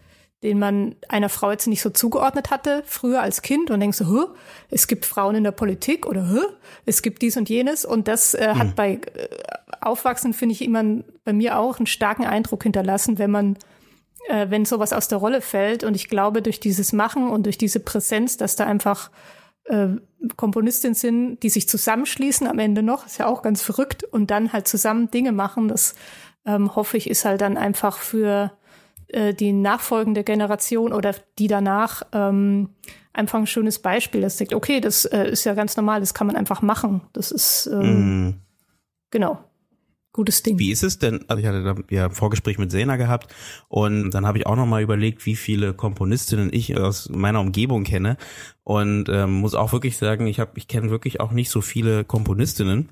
[0.42, 4.34] den man einer Frau jetzt nicht so zugeordnet hatte, früher als Kind und denkst so,
[4.70, 6.26] es gibt Frauen in der Politik oder
[6.86, 8.74] es gibt dies und jenes und das äh, hat mhm.
[8.74, 9.28] bei äh,
[9.80, 10.84] Aufwachsen, finde ich, immer
[11.24, 13.56] bei mir auch einen starken Eindruck hinterlassen, wenn man
[14.28, 15.84] äh, wenn sowas aus der Rolle fällt.
[15.84, 19.10] Und ich glaube, durch dieses Machen und durch diese Präsenz, dass da einfach
[19.64, 19.88] äh,
[20.36, 24.52] Komponistinnen sind, die sich zusammenschließen am Ende noch, ist ja auch ganz verrückt, und dann
[24.52, 25.94] halt zusammen Dinge machen, das
[26.44, 28.52] ähm, hoffe ich, ist halt dann einfach für
[29.08, 32.70] äh, die nachfolgende Generation oder die danach ähm,
[33.12, 34.20] einfach ein schönes Beispiel.
[34.20, 37.02] Das sagt, okay, das äh, ist ja ganz normal, das kann man einfach machen.
[37.12, 38.34] Das ist ähm, mm.
[39.10, 39.38] genau
[40.18, 40.58] gutes Ding.
[40.58, 41.24] Wie ist es denn?
[41.28, 43.32] Also ich hatte da ja ein Vorgespräch mit Sena gehabt
[43.68, 47.84] und dann habe ich auch noch mal überlegt, wie viele Komponistinnen ich aus meiner Umgebung
[47.84, 48.16] kenne
[48.64, 52.04] und ähm, muss auch wirklich sagen, ich habe ich kenne wirklich auch nicht so viele
[52.04, 52.88] Komponistinnen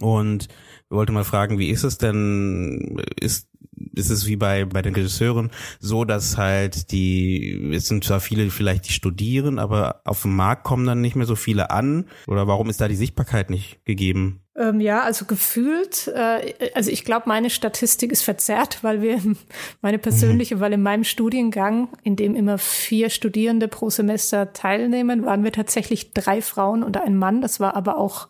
[0.00, 0.48] und
[0.90, 3.02] wollte mal fragen, wie ist es denn?
[3.18, 3.48] Ist
[3.94, 8.50] ist es wie bei bei den Regisseuren so, dass halt die es sind zwar viele
[8.50, 12.46] vielleicht die studieren, aber auf dem Markt kommen dann nicht mehr so viele an oder
[12.46, 14.40] warum ist da die Sichtbarkeit nicht gegeben?
[14.60, 19.18] Ähm, ja, also gefühlt, äh, also ich glaube, meine Statistik ist verzerrt, weil wir,
[19.80, 20.60] meine persönliche, mhm.
[20.60, 26.12] weil in meinem Studiengang, in dem immer vier Studierende pro Semester teilnehmen, waren wir tatsächlich
[26.12, 27.40] drei Frauen und ein Mann.
[27.40, 28.28] Das war aber auch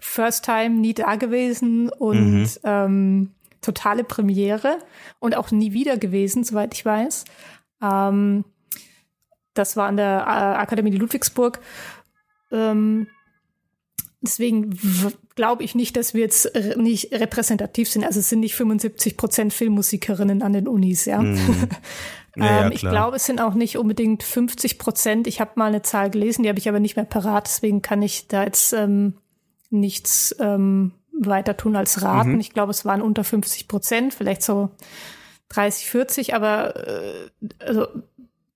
[0.00, 2.48] First Time, nie da gewesen und mhm.
[2.64, 4.78] ähm, totale Premiere
[5.18, 7.24] und auch nie wieder gewesen, soweit ich weiß.
[7.82, 8.44] Ähm,
[9.54, 11.60] das war an der äh, Akademie Ludwigsburg.
[12.50, 13.08] Ähm,
[14.20, 14.76] deswegen
[15.34, 18.04] glaube ich nicht, dass wir jetzt nicht repräsentativ sind.
[18.04, 21.20] Also es sind nicht 75 Prozent Filmmusikerinnen an den Unis, ja.
[21.20, 21.36] Mm.
[22.36, 25.26] Ja, ja, ähm, ich glaube, es sind auch nicht unbedingt 50 Prozent.
[25.26, 27.46] Ich habe mal eine Zahl gelesen, die habe ich aber nicht mehr parat.
[27.46, 29.14] Deswegen kann ich da jetzt ähm,
[29.70, 30.92] nichts ähm,
[31.26, 32.34] weiter tun als raten.
[32.34, 32.40] Mhm.
[32.40, 34.70] Ich glaube, es waren unter 50 Prozent, vielleicht so
[35.48, 36.34] 30, 40.
[36.34, 37.86] Aber äh, also,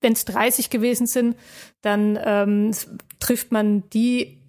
[0.01, 1.35] wenn es 30 gewesen sind,
[1.81, 2.71] dann ähm,
[3.19, 4.41] trifft man die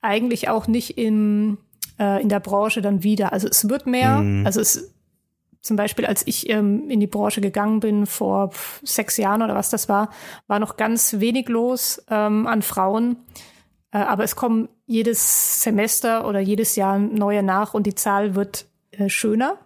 [0.00, 1.58] eigentlich auch nicht in,
[1.98, 3.32] äh, in der Branche dann wieder.
[3.32, 4.46] Also es wird mehr, mhm.
[4.46, 4.92] also es
[5.62, 8.50] zum Beispiel, als ich ähm, in die Branche gegangen bin vor
[8.82, 10.10] sechs Jahren oder was das war,
[10.48, 13.16] war noch ganz wenig los ähm, an Frauen.
[13.92, 18.66] Äh, aber es kommen jedes Semester oder jedes Jahr neue nach und die Zahl wird
[18.90, 19.58] äh, schöner.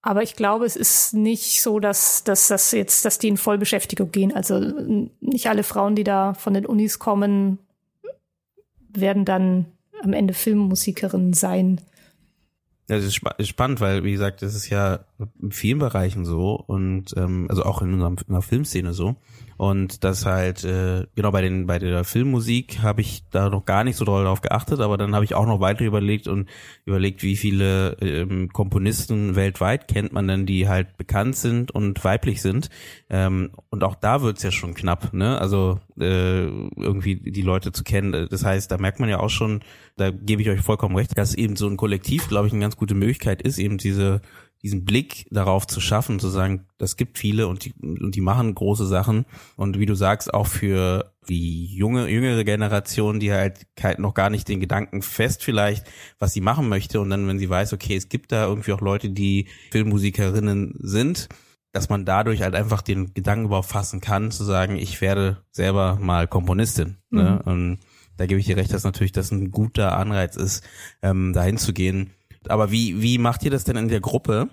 [0.00, 4.10] Aber ich glaube, es ist nicht so, dass, dass dass jetzt, dass die in Vollbeschäftigung
[4.10, 4.34] gehen.
[4.34, 4.58] Also
[5.20, 7.58] nicht alle Frauen, die da von den Unis kommen,
[8.90, 9.66] werden dann
[10.02, 11.80] am Ende Filmmusikerin sein.
[12.88, 15.06] Ja, das ist, spa spannend, weil wie gesagt, das ist ja
[15.40, 19.16] in vielen Bereichen so und ähm, also auch in unserer, in unserer Filmszene so.
[19.56, 23.84] Und das halt, äh, genau bei den bei der Filmmusik habe ich da noch gar
[23.84, 26.48] nicht so doll drauf geachtet, aber dann habe ich auch noch weiter überlegt und
[26.84, 32.42] überlegt, wie viele ähm, Komponisten weltweit kennt man denn, die halt bekannt sind und weiblich
[32.42, 32.68] sind.
[33.08, 35.38] Ähm, und auch da wird's ja schon knapp, ne?
[35.40, 38.28] Also äh, irgendwie die Leute zu kennen.
[38.30, 39.60] Das heißt, da merkt man ja auch schon,
[39.96, 42.76] da gebe ich euch vollkommen recht, dass eben so ein Kollektiv, glaube ich, eine ganz
[42.76, 44.20] gute Möglichkeit ist, eben diese
[44.64, 48.54] diesen Blick darauf zu schaffen, zu sagen, das gibt viele und die, und die machen
[48.54, 49.26] große Sachen.
[49.56, 53.66] Und wie du sagst, auch für die junge, jüngere Generation, die halt
[53.98, 55.86] noch gar nicht den Gedanken fest vielleicht,
[56.18, 56.98] was sie machen möchte.
[57.00, 61.28] Und dann, wenn sie weiß, okay, es gibt da irgendwie auch Leute, die Filmmusikerinnen sind,
[61.72, 65.98] dass man dadurch halt einfach den Gedanken überhaupt fassen kann, zu sagen, ich werde selber
[66.00, 66.96] mal Komponistin.
[67.10, 67.20] Ne?
[67.20, 67.22] Mhm.
[67.22, 67.42] Ne?
[67.42, 67.78] Und
[68.16, 70.64] da gebe ich dir recht, dass natürlich das ein guter Anreiz ist,
[71.02, 72.12] ähm, dahin zu gehen
[72.50, 74.48] aber wie, wie macht ihr das denn in der Gruppe?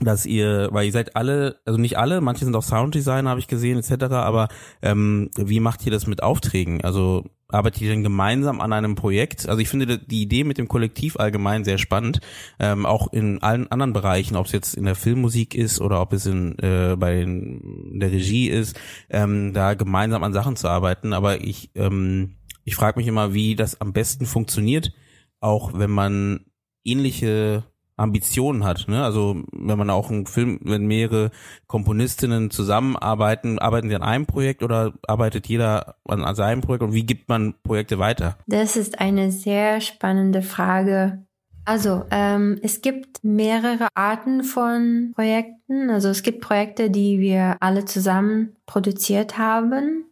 [0.00, 3.46] dass ihr, weil ihr seid alle, also nicht alle, manche sind auch Sounddesigner, habe ich
[3.46, 4.48] gesehen, etc., aber
[4.82, 6.82] ähm, wie macht ihr das mit Aufträgen?
[6.82, 9.48] Also arbeitet ihr denn gemeinsam an einem Projekt?
[9.48, 12.20] Also ich finde die Idee mit dem Kollektiv allgemein sehr spannend,
[12.58, 16.12] ähm, auch in allen anderen Bereichen, ob es jetzt in der Filmmusik ist oder ob
[16.12, 18.78] es in, äh, bei den, der Regie ist,
[19.10, 21.12] ähm, da gemeinsam an Sachen zu arbeiten.
[21.12, 24.92] Aber ich, ähm, ich frage mich immer, wie das am besten funktioniert,
[25.38, 26.40] auch wenn man
[26.84, 27.64] ähnliche
[27.96, 28.86] Ambitionen hat.
[28.88, 29.04] Ne?
[29.04, 31.30] Also wenn man auch einen Film, wenn mehrere
[31.66, 37.06] Komponistinnen zusammenarbeiten, arbeiten sie an einem Projekt oder arbeitet jeder an, seinem Projekt und wie
[37.06, 38.36] gibt man Projekte weiter?
[38.46, 41.24] Das ist eine sehr spannende Frage.
[41.64, 45.88] Also ähm, es gibt mehrere Arten von Projekten.
[45.88, 50.04] Also es gibt Projekte, die wir alle zusammen produziert haben,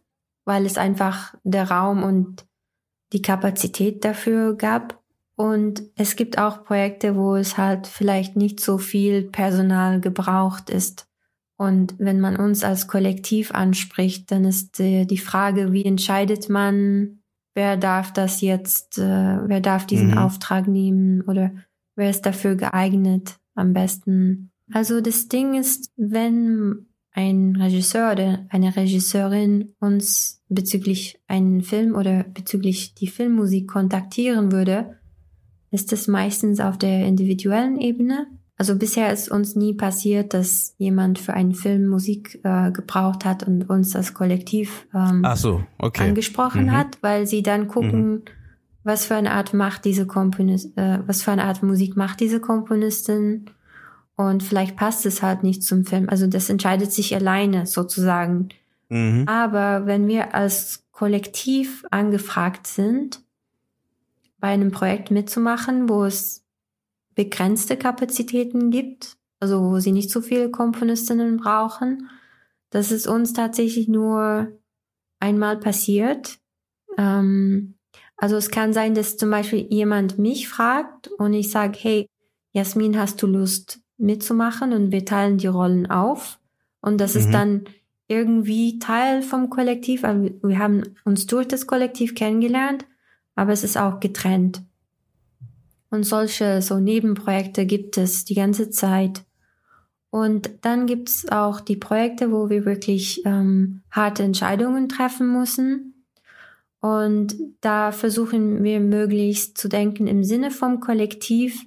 [0.45, 2.45] weil es einfach der Raum und
[3.11, 5.02] die Kapazität dafür gab.
[5.35, 11.07] Und es gibt auch Projekte, wo es halt vielleicht nicht so viel Personal gebraucht ist.
[11.57, 17.19] Und wenn man uns als Kollektiv anspricht, dann ist die Frage, wie entscheidet man,
[17.55, 20.17] wer darf das jetzt, äh, wer darf diesen mhm.
[20.17, 21.51] Auftrag nehmen oder
[21.95, 24.51] wer ist dafür geeignet am besten.
[24.71, 32.23] Also das Ding ist, wenn ein Regisseur oder eine Regisseurin uns bezüglich einen Film oder
[32.23, 34.97] bezüglich die Filmmusik kontaktieren würde,
[35.73, 38.27] ist es meistens auf der individuellen Ebene.
[38.57, 43.45] Also bisher ist uns nie passiert, dass jemand für einen Film Musik äh, gebraucht hat
[43.47, 46.07] und uns das Kollektiv ähm, so, okay.
[46.07, 46.71] angesprochen Mhm.
[46.71, 48.21] hat, weil sie dann gucken,
[48.83, 52.39] was für eine Art macht diese Komponist, äh, was für eine Art Musik macht diese
[52.39, 53.45] Komponistin
[54.15, 56.07] und vielleicht passt es halt nicht zum Film.
[56.07, 58.49] Also das entscheidet sich alleine sozusagen.
[58.89, 59.27] Mhm.
[59.27, 63.22] Aber wenn wir als Kollektiv angefragt sind,
[64.43, 66.43] bei einem Projekt mitzumachen, wo es
[67.15, 72.09] begrenzte Kapazitäten gibt, also wo sie nicht so viele Komponistinnen brauchen,
[72.69, 74.51] das ist uns tatsächlich nur
[75.21, 76.39] einmal passiert.
[76.97, 77.75] Ähm,
[78.17, 82.09] also es kann sein, dass zum Beispiel jemand mich fragt und ich sage, hey,
[82.51, 84.73] Jasmin, hast du Lust mitzumachen?
[84.73, 86.37] Und wir teilen die Rollen auf.
[86.81, 87.19] Und das Mhm.
[87.21, 87.63] ist dann
[88.09, 90.03] irgendwie Teil vom Kollektiv.
[90.03, 92.85] Wir haben uns durch das Kollektiv kennengelernt,
[93.35, 94.63] aber es ist auch getrennt.
[95.89, 99.25] Und solche so Nebenprojekte gibt es die ganze Zeit.
[100.09, 106.05] Und dann gibt es auch die Projekte, wo wir wirklich ähm, harte Entscheidungen treffen müssen.
[106.79, 111.63] Und da versuchen wir möglichst zu denken im Sinne vom Kollektiv,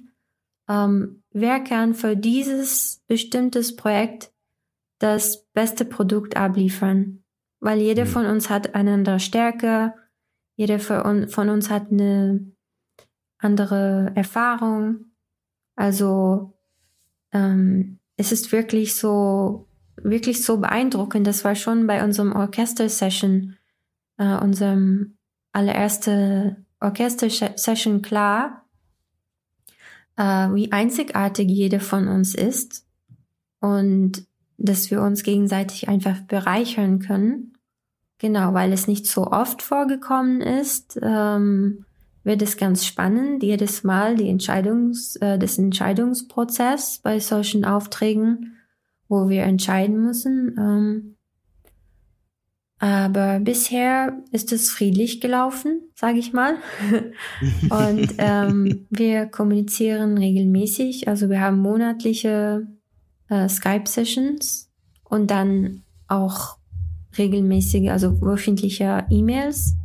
[0.69, 4.31] ähm, wer kann für dieses bestimmtes Projekt
[4.99, 7.23] das beste Produkt abliefern.
[7.59, 8.09] Weil jeder Mhm.
[8.09, 9.93] von uns hat eine andere Stärke,
[10.57, 12.51] jeder von uns hat eine
[13.37, 15.05] andere Erfahrung.
[15.75, 16.57] Also
[17.31, 21.27] ähm, es ist wirklich so, wirklich so beeindruckend.
[21.27, 23.55] Das war schon bei unserem Orchester-Session,
[24.17, 25.17] äh, unserem
[25.51, 28.65] allererste Orchester-Session klar,
[30.15, 32.87] äh, wie einzigartig jeder von uns ist
[33.59, 34.25] und
[34.57, 37.56] dass wir uns gegenseitig einfach bereichern können.
[38.19, 41.85] Genau, weil es nicht so oft vorgekommen ist, ähm,
[42.23, 48.57] wird es ganz spannend, jedes Mal die Entscheidungs, äh, das Entscheidungsprozess bei solchen Aufträgen,
[49.07, 50.55] wo wir entscheiden müssen.
[50.57, 51.17] Ähm,
[52.79, 56.57] aber bisher ist es friedlich gelaufen, sage ich mal.
[57.69, 61.07] Und ähm, wir kommunizieren regelmäßig.
[61.07, 62.67] Also wir haben monatliche
[63.29, 64.71] äh, Skype-Sessions
[65.03, 66.56] und dann auch
[67.17, 69.75] regelmäßige, also wöchentliche E-Mails.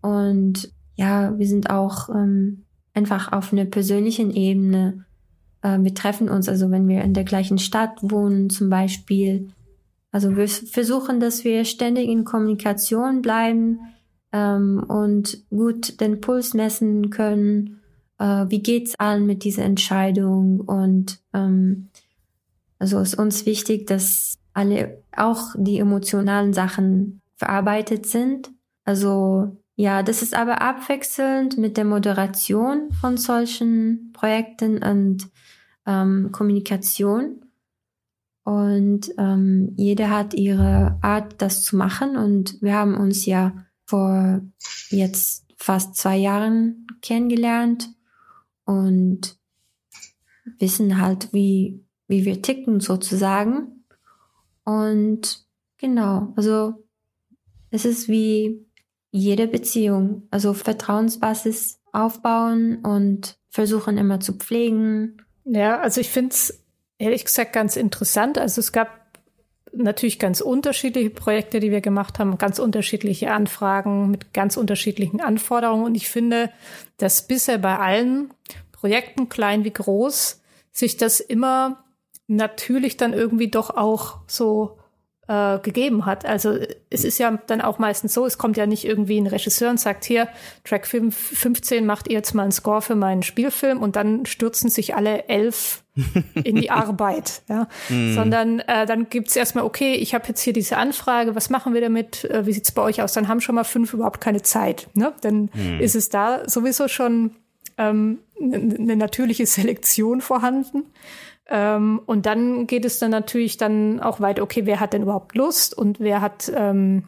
[0.00, 5.04] Und ja, wir sind auch ähm, einfach auf einer persönlichen Ebene.
[5.62, 9.48] Äh, wir treffen uns, also wenn wir in der gleichen Stadt wohnen zum Beispiel.
[10.12, 13.80] Also wir versuchen, dass wir ständig in Kommunikation bleiben
[14.32, 17.80] ähm, und gut den Puls messen können.
[18.18, 20.60] Äh, wie geht's allen mit dieser Entscheidung?
[20.60, 21.88] Und ähm,
[22.78, 28.50] also ist uns wichtig, dass alle auch die emotionalen Sachen verarbeitet sind.
[28.84, 35.28] Also ja, das ist aber abwechselnd mit der Moderation von solchen Projekten und
[35.84, 37.44] ähm, Kommunikation.
[38.44, 42.16] Und ähm, jeder hat ihre Art, das zu machen.
[42.16, 44.42] Und wir haben uns ja vor
[44.90, 47.90] jetzt fast zwei Jahren kennengelernt
[48.64, 49.38] und
[50.58, 53.73] wissen halt, wie, wie wir ticken sozusagen.
[54.64, 55.44] Und
[55.78, 56.74] genau, also
[57.70, 58.66] es ist wie
[59.10, 65.22] jede Beziehung, also Vertrauensbasis aufbauen und versuchen immer zu pflegen.
[65.44, 66.64] Ja, also ich finde es
[66.98, 68.38] ehrlich gesagt ganz interessant.
[68.38, 69.04] Also es gab
[69.72, 75.84] natürlich ganz unterschiedliche Projekte, die wir gemacht haben, ganz unterschiedliche Anfragen mit ganz unterschiedlichen Anforderungen.
[75.84, 76.50] Und ich finde,
[76.96, 78.32] dass bisher bei allen
[78.72, 80.40] Projekten, klein wie groß,
[80.72, 81.83] sich das immer
[82.26, 84.78] natürlich dann irgendwie doch auch so
[85.26, 86.26] äh, gegeben hat.
[86.26, 86.58] Also
[86.90, 89.80] es ist ja dann auch meistens so, es kommt ja nicht irgendwie ein Regisseur und
[89.80, 90.28] sagt, hier,
[90.64, 94.68] Track 5, 15 macht ihr jetzt mal einen Score für meinen Spielfilm und dann stürzen
[94.68, 95.82] sich alle elf
[96.34, 97.68] in die Arbeit, ja.
[97.88, 101.80] Sondern äh, dann gibt's erstmal, okay, ich habe jetzt hier diese Anfrage, was machen wir
[101.80, 102.24] damit?
[102.24, 103.12] Äh, wie sieht's bei euch aus?
[103.12, 104.88] Dann haben schon mal fünf überhaupt keine Zeit.
[104.94, 105.14] Ne?
[105.20, 107.36] Dann ist es da sowieso schon
[107.78, 110.84] ähm, eine natürliche Selektion vorhanden.
[111.48, 115.34] Ähm, und dann geht es dann natürlich dann auch weiter, okay, wer hat denn überhaupt
[115.34, 117.04] Lust und wer hat, ähm,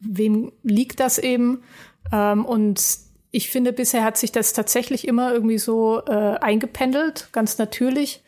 [0.00, 1.62] wem liegt das eben?
[2.12, 2.80] Ähm, und
[3.30, 8.22] ich finde, bisher hat sich das tatsächlich immer irgendwie so äh, eingependelt, ganz natürlich.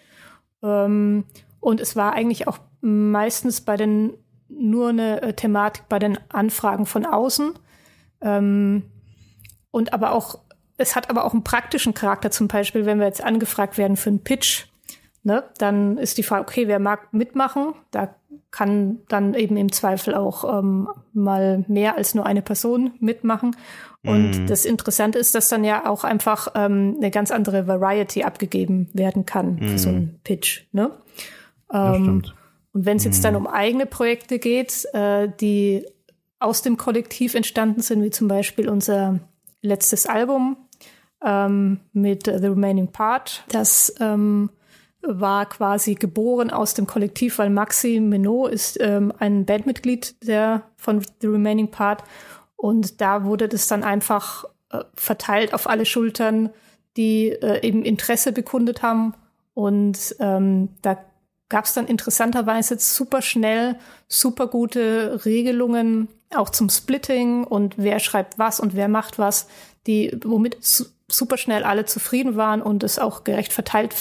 [0.63, 1.25] Ähm,
[1.61, 4.15] und es war eigentlich auch meistens bei den
[4.49, 7.53] nur eine äh, Thematik bei den Anfragen von außen.
[8.21, 8.83] Ähm,
[9.71, 10.41] und aber auch,
[10.77, 14.11] es hat aber auch einen praktischen Charakter, zum Beispiel, wenn wir jetzt angefragt werden für
[14.11, 14.67] einen Pitch,
[15.23, 17.75] ne, dann ist die Frage, okay, wer mag mitmachen?
[17.91, 18.15] Da
[18.51, 23.57] kann dann eben im Zweifel auch ähm, mal mehr als nur eine Person mitmachen.
[24.05, 24.47] Und mm.
[24.47, 29.27] das Interessante ist, dass dann ja auch einfach ähm, eine ganz andere Variety abgegeben werden
[29.27, 29.69] kann mm.
[29.69, 30.21] für so einen mhm.
[30.25, 30.63] Pitch.
[30.73, 30.91] Ne?
[31.73, 32.35] Ähm, und
[32.73, 33.23] wenn es jetzt mm.
[33.23, 33.41] dann mhm.
[33.41, 35.85] um eigene Projekte geht, äh, die
[36.39, 39.21] aus dem Kollektiv entstanden sind, wie zum Beispiel unser
[39.61, 40.57] letztes Album
[41.23, 44.51] ähm, mit The Remaining Part, das ähm,
[45.03, 51.05] war quasi geboren aus dem Kollektiv, weil Maxi Menot ist ähm, ein Bandmitglied der von
[51.21, 52.05] The Remaining Part.
[52.57, 56.51] Und da wurde das dann einfach äh, verteilt auf alle Schultern,
[56.97, 59.15] die äh, eben Interesse bekundet haben.
[59.55, 60.99] Und ähm, da
[61.49, 63.77] gab es dann interessanterweise super schnell
[64.09, 69.49] super gute Regelungen auch zum Splitting und wer schreibt was und wer macht was,
[69.87, 70.59] die womit
[71.09, 73.95] super schnell alle zufrieden waren und es auch gerecht verteilt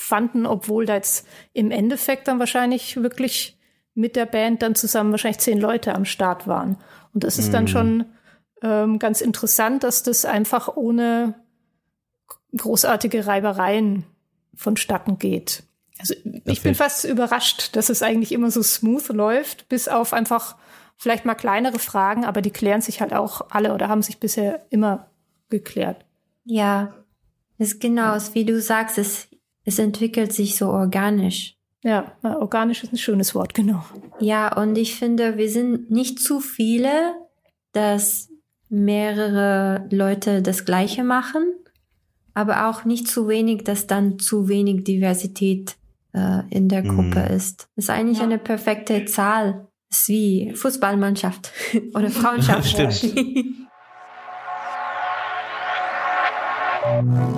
[0.00, 3.58] fanden, obwohl da jetzt im Endeffekt dann wahrscheinlich wirklich
[3.94, 6.78] mit der Band dann zusammen wahrscheinlich zehn Leute am Start waren.
[7.12, 7.68] Und das ist dann mhm.
[7.68, 8.04] schon
[8.62, 11.34] ähm, ganz interessant, dass das einfach ohne
[12.56, 14.04] großartige Reibereien
[14.54, 15.64] vonstatten geht.
[15.98, 20.56] Also ich bin fast überrascht, dass es eigentlich immer so smooth läuft, bis auf einfach
[20.96, 24.66] vielleicht mal kleinere Fragen, aber die klären sich halt auch alle oder haben sich bisher
[24.70, 25.10] immer
[25.48, 26.04] geklärt.
[26.44, 26.94] Ja,
[27.58, 29.28] ist genau, wie du sagst, es
[29.68, 31.54] es entwickelt sich so organisch.
[31.84, 33.84] Ja, organisch ist ein schönes Wort, genau.
[34.18, 37.14] Ja, und ich finde, wir sind nicht zu viele,
[37.72, 38.30] dass
[38.70, 41.52] mehrere Leute das Gleiche machen,
[42.32, 45.76] aber auch nicht zu wenig, dass dann zu wenig Diversität
[46.14, 47.34] äh, in der Gruppe mm.
[47.34, 47.68] ist.
[47.76, 48.24] Das ist eigentlich ja.
[48.24, 49.68] eine perfekte Zahl.
[49.90, 51.52] Das ist wie Fußballmannschaft
[51.94, 52.68] oder Frauenschaft.
[52.96, 53.68] Stimmt.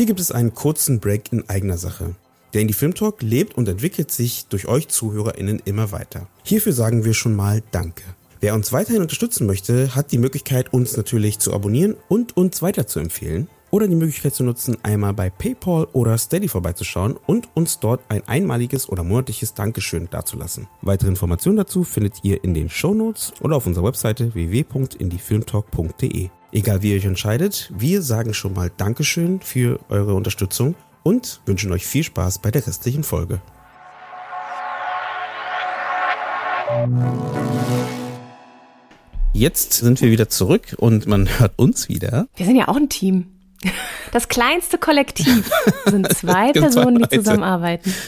[0.00, 2.14] Hier gibt es einen kurzen Break in eigener Sache.
[2.54, 6.26] Der Indie Film Talk lebt und entwickelt sich durch euch ZuhörerInnen immer weiter.
[6.42, 8.04] Hierfür sagen wir schon mal Danke.
[8.40, 12.86] Wer uns weiterhin unterstützen möchte, hat die Möglichkeit, uns natürlich zu abonnieren und uns weiter
[12.86, 13.48] zu empfehlen.
[13.70, 18.26] Oder die Möglichkeit zu nutzen, einmal bei PayPal oder Steady vorbeizuschauen und uns dort ein
[18.26, 20.66] einmaliges oder monatliches Dankeschön dazulassen.
[20.82, 26.30] Weitere Informationen dazu findet ihr in den Show Notes oder auf unserer Webseite www.indiefilmtalk.de.
[26.52, 31.70] Egal wie ihr euch entscheidet, wir sagen schon mal Dankeschön für eure Unterstützung und wünschen
[31.70, 33.40] euch viel Spaß bei der restlichen Folge.
[39.32, 42.26] Jetzt sind wir wieder zurück und man hört uns wieder.
[42.34, 43.39] Wir sind ja auch ein Team.
[44.12, 45.48] Das kleinste Kollektiv
[45.86, 47.94] sind zwei Personen, die zusammenarbeiten.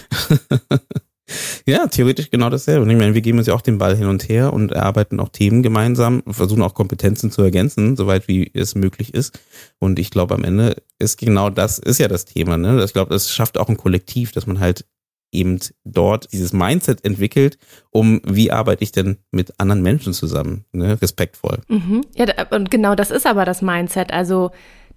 [1.67, 2.83] Ja, theoretisch genau dasselbe.
[2.83, 5.21] Und ich meine, wir geben uns ja auch den Ball hin und her und erarbeiten
[5.21, 9.39] auch Themen gemeinsam, versuchen auch Kompetenzen zu ergänzen, soweit wie es möglich ist.
[9.79, 12.59] Und ich glaube, am Ende ist genau das, ist ja das Thema.
[12.59, 12.83] Ne?
[12.85, 14.85] Ich glaube, das schafft auch ein Kollektiv, dass man halt
[15.33, 17.57] eben dort dieses Mindset entwickelt,
[17.91, 21.01] um wie arbeite ich denn mit anderen Menschen zusammen, ne?
[21.01, 21.61] respektvoll.
[21.69, 22.03] Mhm.
[22.15, 24.13] Ja, und genau das ist aber das Mindset.
[24.13, 24.51] Also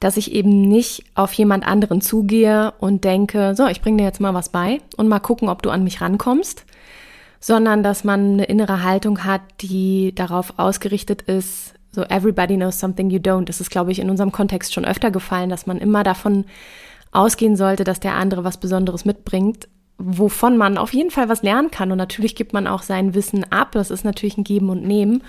[0.05, 4.21] dass ich eben nicht auf jemand anderen zugehe und denke, so, ich bringe dir jetzt
[4.21, 6.63] mal was bei und mal gucken, ob du an mich rankommst,
[7.39, 13.09] sondern dass man eine innere Haltung hat, die darauf ausgerichtet ist, so everybody knows something
[13.09, 13.45] you don't.
[13.45, 16.45] Das ist, glaube ich, in unserem Kontext schon öfter gefallen, dass man immer davon
[17.11, 21.71] ausgehen sollte, dass der andere was Besonderes mitbringt, wovon man auf jeden Fall was lernen
[21.71, 21.91] kann.
[21.91, 23.71] Und natürlich gibt man auch sein Wissen ab.
[23.71, 25.23] Das ist natürlich ein Geben und Nehmen.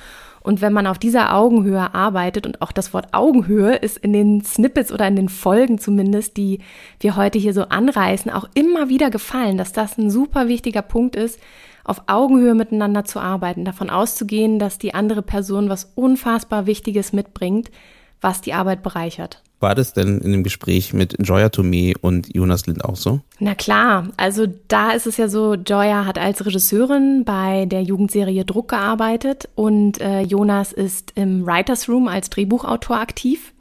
[0.46, 4.44] Und wenn man auf dieser Augenhöhe arbeitet, und auch das Wort Augenhöhe ist in den
[4.44, 6.60] Snippets oder in den Folgen zumindest, die
[7.00, 11.16] wir heute hier so anreißen, auch immer wieder gefallen, dass das ein super wichtiger Punkt
[11.16, 11.40] ist,
[11.82, 17.72] auf Augenhöhe miteinander zu arbeiten, davon auszugehen, dass die andere Person was unfassbar Wichtiges mitbringt,
[18.20, 19.42] was die Arbeit bereichert.
[19.58, 23.20] War das denn in dem Gespräch mit Joya Tomei und Jonas Lind auch so?
[23.38, 28.44] Na klar, also da ist es ja so, Joya hat als Regisseurin bei der Jugendserie
[28.44, 33.54] Druck gearbeitet und äh, Jonas ist im Writers Room als Drehbuchautor aktiv.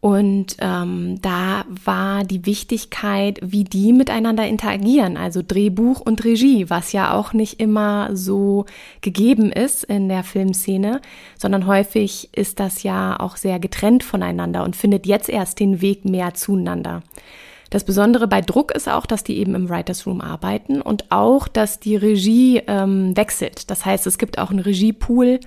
[0.00, 6.92] Und ähm, da war die Wichtigkeit, wie die miteinander interagieren, also Drehbuch und Regie, was
[6.92, 8.66] ja auch nicht immer so
[9.00, 11.00] gegeben ist in der Filmszene,
[11.36, 16.04] sondern häufig ist das ja auch sehr getrennt voneinander und findet jetzt erst den Weg
[16.04, 17.02] mehr zueinander.
[17.70, 21.48] Das Besondere bei Druck ist auch, dass die eben im Writers Room arbeiten und auch,
[21.48, 23.68] dass die Regie ähm, wechselt.
[23.68, 25.40] Das heißt, es gibt auch einen Regiepool,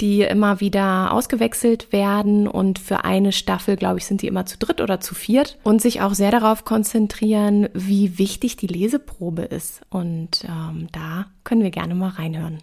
[0.00, 4.58] die immer wieder ausgewechselt werden und für eine Staffel, glaube ich, sind die immer zu
[4.58, 9.82] dritt oder zu viert und sich auch sehr darauf konzentrieren, wie wichtig die Leseprobe ist.
[9.90, 12.58] Und ähm, da können wir gerne mal reinhören.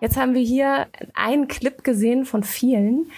[0.00, 3.10] Jetzt haben wir hier einen Clip gesehen von vielen.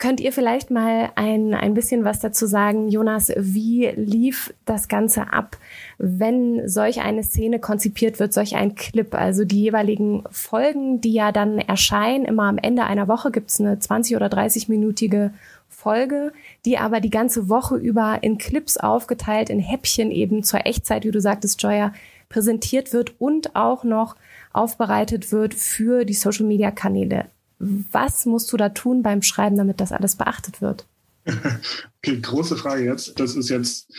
[0.00, 5.30] Könnt ihr vielleicht mal ein, ein bisschen was dazu sagen, Jonas, wie lief das Ganze
[5.30, 5.58] ab,
[5.98, 9.14] wenn solch eine Szene konzipiert wird, solch ein Clip?
[9.14, 13.60] Also die jeweiligen Folgen, die ja dann erscheinen, immer am Ende einer Woche gibt es
[13.60, 15.32] eine 20- oder 30-minütige
[15.68, 16.32] Folge,
[16.64, 21.10] die aber die ganze Woche über in Clips aufgeteilt, in Häppchen eben zur Echtzeit, wie
[21.10, 21.92] du sagtest, Joya,
[22.30, 24.16] präsentiert wird und auch noch
[24.54, 27.26] aufbereitet wird für die Social-Media-Kanäle.
[27.60, 30.86] Was musst du da tun beim Schreiben, damit das alles beachtet wird?
[31.26, 33.20] okay, große Frage jetzt.
[33.20, 33.92] Das ist jetzt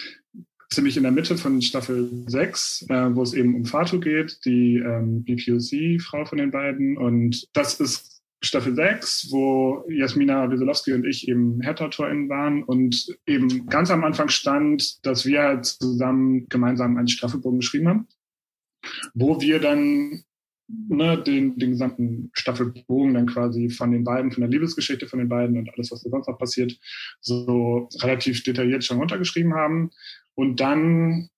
[0.72, 4.78] ziemlich in der Mitte von Staffel 6, äh, wo es eben um Fatu geht, die
[4.78, 6.98] ähm, BPOC-Frau von den beiden.
[6.98, 13.68] Und das ist Staffel 6, wo Jasmina Wieselowski und ich eben Head-AutorInnen waren und eben
[13.68, 18.08] ganz am Anfang stand, dass wir halt zusammen gemeinsam einen Staffelbogen geschrieben haben,
[19.14, 20.24] wo wir dann
[20.90, 25.30] ne, den, den gesamten Staffelbogen dann quasi von den beiden, von der Liebesgeschichte von den
[25.30, 26.78] beiden und alles, was da sonst noch passiert,
[27.20, 29.92] so relativ detailliert schon runtergeschrieben haben.
[30.36, 31.30] Und dann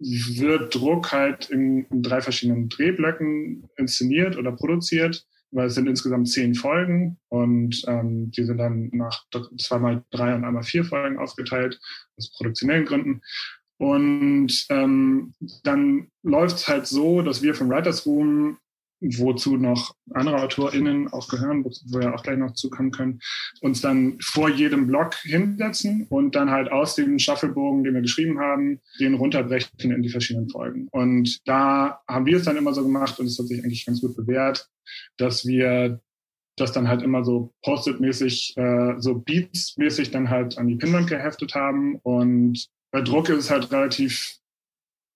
[0.00, 6.28] wird Druck halt in, in drei verschiedenen Drehblöcken inszeniert oder produziert, weil es sind insgesamt
[6.28, 9.24] zehn Folgen und ähm, die sind dann nach
[9.58, 11.78] zweimal drei und einmal vier Folgen aufgeteilt,
[12.16, 13.20] aus produktionellen Gründen.
[13.78, 15.34] Und ähm,
[15.64, 18.58] dann läuft es halt so, dass wir vom Writers Room
[19.00, 23.20] wozu noch andere AutorInnen auch gehören, wo wir auch gleich noch zukommen können,
[23.60, 28.38] uns dann vor jedem Block hinsetzen und dann halt aus dem Shufflebogen, den wir geschrieben
[28.38, 30.88] haben, den runterbrechen in die verschiedenen Folgen.
[30.90, 34.00] Und da haben wir es dann immer so gemacht und es hat sich eigentlich ganz
[34.00, 34.68] gut bewährt,
[35.16, 36.00] dass wir
[36.56, 41.54] das dann halt immer so Post-it-mäßig, äh, so Beats-mäßig dann halt an die Pinwand geheftet
[41.54, 41.96] haben.
[42.02, 44.39] Und bei Druck ist es halt relativ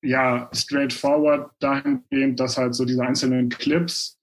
[0.05, 4.19] ja, straightforward dahingehend, dass halt so diese einzelnen Clips,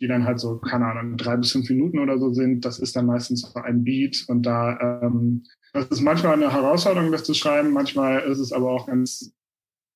[0.00, 2.96] die dann halt so, keine Ahnung, drei bis fünf Minuten oder so sind, das ist
[2.96, 7.34] dann meistens so ein Beat und da, ähm, das ist manchmal eine Herausforderung, das zu
[7.34, 9.32] schreiben, manchmal ist es aber auch ganz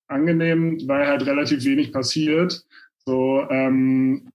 [0.09, 2.65] angenehm, weil halt relativ wenig passiert.
[3.05, 4.31] So, ähm,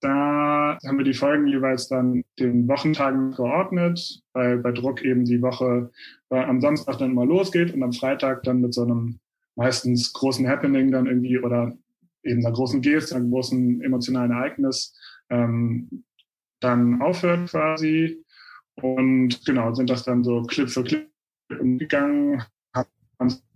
[0.00, 5.40] da haben wir die Folgen jeweils dann den Wochentagen geordnet, weil bei Druck eben die
[5.40, 5.90] Woche
[6.28, 9.18] am Samstag dann immer losgeht und am Freitag dann mit so einem
[9.56, 11.76] meistens großen Happening dann irgendwie oder
[12.22, 14.96] eben einer großen Geste, einem großen emotionalen Ereignis
[15.30, 16.04] ähm,
[16.60, 18.24] dann aufhört quasi.
[18.76, 21.08] Und genau, sind das dann so Clip für Clip
[21.60, 22.42] umgegangen,
[22.74, 22.88] haben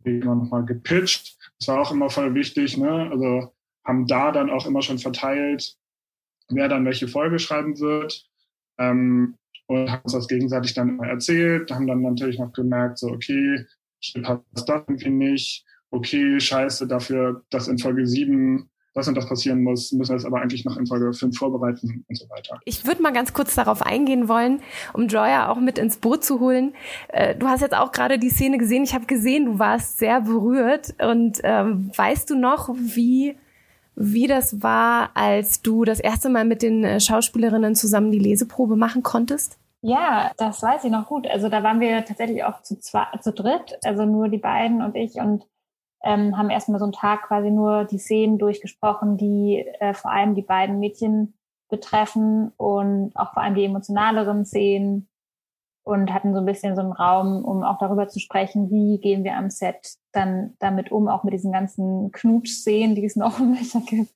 [0.04, 1.36] immer nochmal gepitcht.
[1.58, 3.10] Das war auch immer voll wichtig, ne?
[3.10, 3.52] Also
[3.84, 5.76] haben da dann auch immer schon verteilt,
[6.50, 8.28] wer dann welche Folge schreiben wird.
[8.78, 9.36] Ähm,
[9.66, 13.66] und haben uns das gegenseitig dann immer erzählt, haben dann natürlich noch gemerkt, so, okay,
[14.22, 18.68] passt das irgendwie nicht okay, scheiße, dafür, dass in Folge 7
[18.98, 22.04] das und das passieren muss, müssen wir es aber eigentlich noch in Folge 5 vorbereiten
[22.08, 22.58] und so weiter.
[22.64, 24.60] Ich würde mal ganz kurz darauf eingehen wollen,
[24.92, 26.74] um Joya auch mit ins Boot zu holen.
[27.08, 28.82] Äh, du hast jetzt auch gerade die Szene gesehen.
[28.82, 30.94] Ich habe gesehen, du warst sehr berührt.
[31.00, 33.36] Und ähm, weißt du noch, wie,
[33.94, 38.74] wie das war, als du das erste Mal mit den äh, Schauspielerinnen zusammen die Leseprobe
[38.74, 39.58] machen konntest?
[39.80, 41.26] Ja, das weiß ich noch gut.
[41.28, 44.96] Also da waren wir tatsächlich auch zu, zwei, zu dritt, also nur die beiden und
[44.96, 45.14] ich.
[45.14, 45.46] Und
[46.02, 50.34] ähm, haben erstmal so einen Tag quasi nur die Szenen durchgesprochen, die äh, vor allem
[50.34, 51.34] die beiden Mädchen
[51.68, 55.08] betreffen und auch vor allem die emotionaleren Szenen
[55.88, 59.24] und hatten so ein bisschen so einen Raum, um auch darüber zu sprechen, wie gehen
[59.24, 63.54] wir am Set dann damit um, auch mit diesen ganzen Knutschszenen, die es noch im
[63.54, 64.12] Löcher gibt.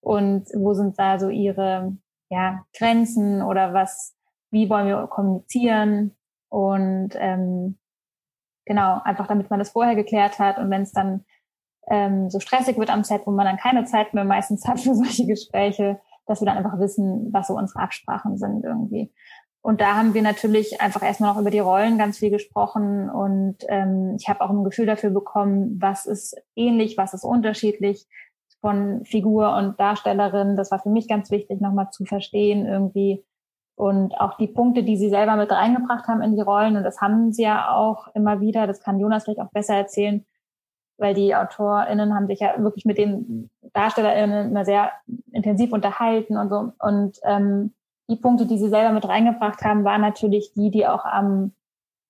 [0.00, 1.96] Und wo sind da so ihre
[2.30, 4.14] ja, Grenzen oder was,
[4.50, 6.14] wie wollen wir kommunizieren?
[6.50, 7.78] Und ähm,
[8.66, 11.24] Genau, einfach damit man das vorher geklärt hat und wenn es dann
[11.90, 14.94] ähm, so stressig wird am Set, wo man dann keine Zeit mehr meistens hat für
[14.94, 19.12] solche Gespräche, dass wir dann einfach wissen, was so unsere Absprachen sind irgendwie.
[19.60, 23.56] Und da haben wir natürlich einfach erstmal noch über die Rollen ganz viel gesprochen und
[23.68, 28.06] ähm, ich habe auch ein Gefühl dafür bekommen, was ist ähnlich, was ist unterschiedlich
[28.60, 30.56] von Figur und Darstellerin.
[30.56, 33.24] Das war für mich ganz wichtig, nochmal zu verstehen irgendwie,
[33.76, 37.00] und auch die Punkte, die sie selber mit reingebracht haben in die Rollen, und das
[37.00, 40.24] haben sie ja auch immer wieder, das kann Jonas vielleicht auch besser erzählen,
[40.96, 44.92] weil die AutorInnen haben sich ja wirklich mit den DarstellerInnen immer sehr
[45.32, 46.72] intensiv unterhalten und so.
[46.78, 47.74] Und ähm,
[48.08, 51.52] die Punkte, die sie selber mit reingebracht haben, waren natürlich die, die auch am,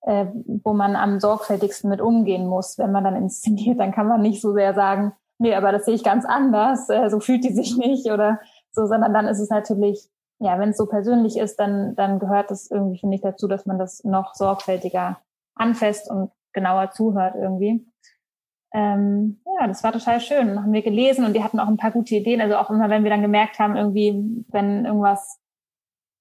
[0.03, 0.27] äh,
[0.63, 2.77] wo man am sorgfältigsten mit umgehen muss.
[2.79, 5.95] Wenn man dann inszeniert, dann kann man nicht so sehr sagen, nee, aber das sehe
[5.95, 8.41] ich ganz anders, äh, so fühlt die sich nicht oder
[8.73, 10.09] so, sondern dann ist es natürlich
[10.45, 13.65] ja, wenn es so persönlich ist, dann, dann gehört es irgendwie, finde ich, dazu, dass
[13.65, 15.19] man das noch sorgfältiger
[15.55, 17.87] anfasst und genauer zuhört irgendwie.
[18.75, 20.63] Ähm, ja, das war total schön.
[20.63, 22.43] Haben wir gelesen und die hatten auch ein paar gute Ideen.
[22.43, 25.41] Also auch immer, wenn wir dann gemerkt haben, irgendwie, wenn irgendwas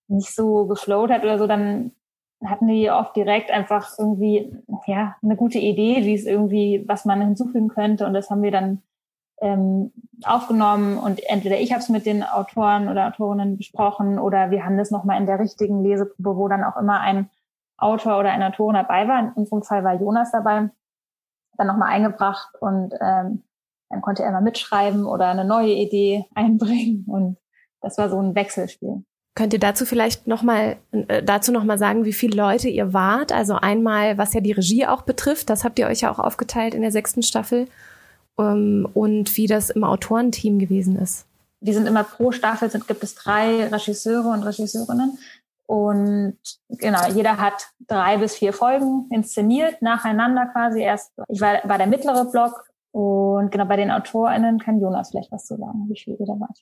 [0.08, 1.92] nicht so geflowt hat oder so, dann
[2.46, 4.56] hatten die oft direkt einfach irgendwie
[4.88, 8.06] ja eine gute Idee, wie es irgendwie, was man hinzufügen könnte.
[8.06, 8.84] Und das haben wir dann
[9.44, 9.92] ähm,
[10.24, 14.78] aufgenommen und entweder ich habe es mit den Autoren oder Autorinnen besprochen oder wir haben
[14.78, 17.30] das nochmal in der richtigen Leseprobe, wo dann auch immer ein
[17.78, 19.20] Autor oder eine Autorin dabei war.
[19.20, 20.70] In unserem Fall war Jonas dabei,
[21.58, 23.44] dann nochmal eingebracht und ähm,
[23.90, 27.38] dann konnte er mal mitschreiben oder eine neue Idee einbringen und
[27.82, 29.04] das war so ein Wechselspiel.
[29.36, 32.94] Könnt ihr dazu vielleicht noch mal äh, dazu noch mal sagen, wie viele Leute ihr
[32.94, 33.34] wart?
[33.34, 36.76] Also einmal, was ja die Regie auch betrifft, das habt ihr euch ja auch aufgeteilt
[36.76, 37.68] in der sechsten Staffel
[38.38, 41.26] ähm, und wie das im Autorenteam gewesen ist.
[41.62, 45.18] Die sind immer pro Staffel sind, gibt es drei Regisseure und Regisseurinnen
[45.66, 46.38] und
[46.70, 50.82] genau jeder hat drei bis vier Folgen inszeniert nacheinander quasi.
[50.82, 55.32] Erst ich war, war der mittlere Block und genau bei den AutorInnen kann Jonas vielleicht
[55.32, 56.60] was zu sagen, wie viel ihr da wart.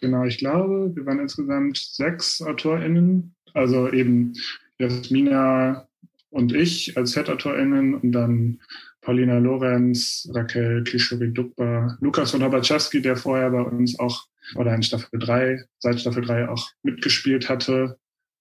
[0.00, 4.34] Genau, ich glaube, wir waren insgesamt sechs AutorInnen, also eben
[4.78, 5.86] Jasmina
[6.30, 8.60] und ich als Head-AutorInnen und dann
[9.04, 14.24] Paulina Lorenz, Raquel Klischowik-Dukba, Lukas von Habaczewski, der vorher bei uns auch
[14.56, 17.98] oder in Staffel 3, seit Staffel 3 auch mitgespielt hatte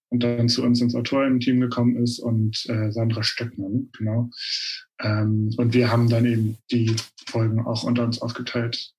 [0.09, 4.30] und dann zu uns ins Autorinnen-Team gekommen ist und äh, Sandra Stöckmann, genau.
[5.01, 6.95] Ähm, und wir haben dann eben die
[7.28, 8.93] Folgen auch unter uns aufgeteilt.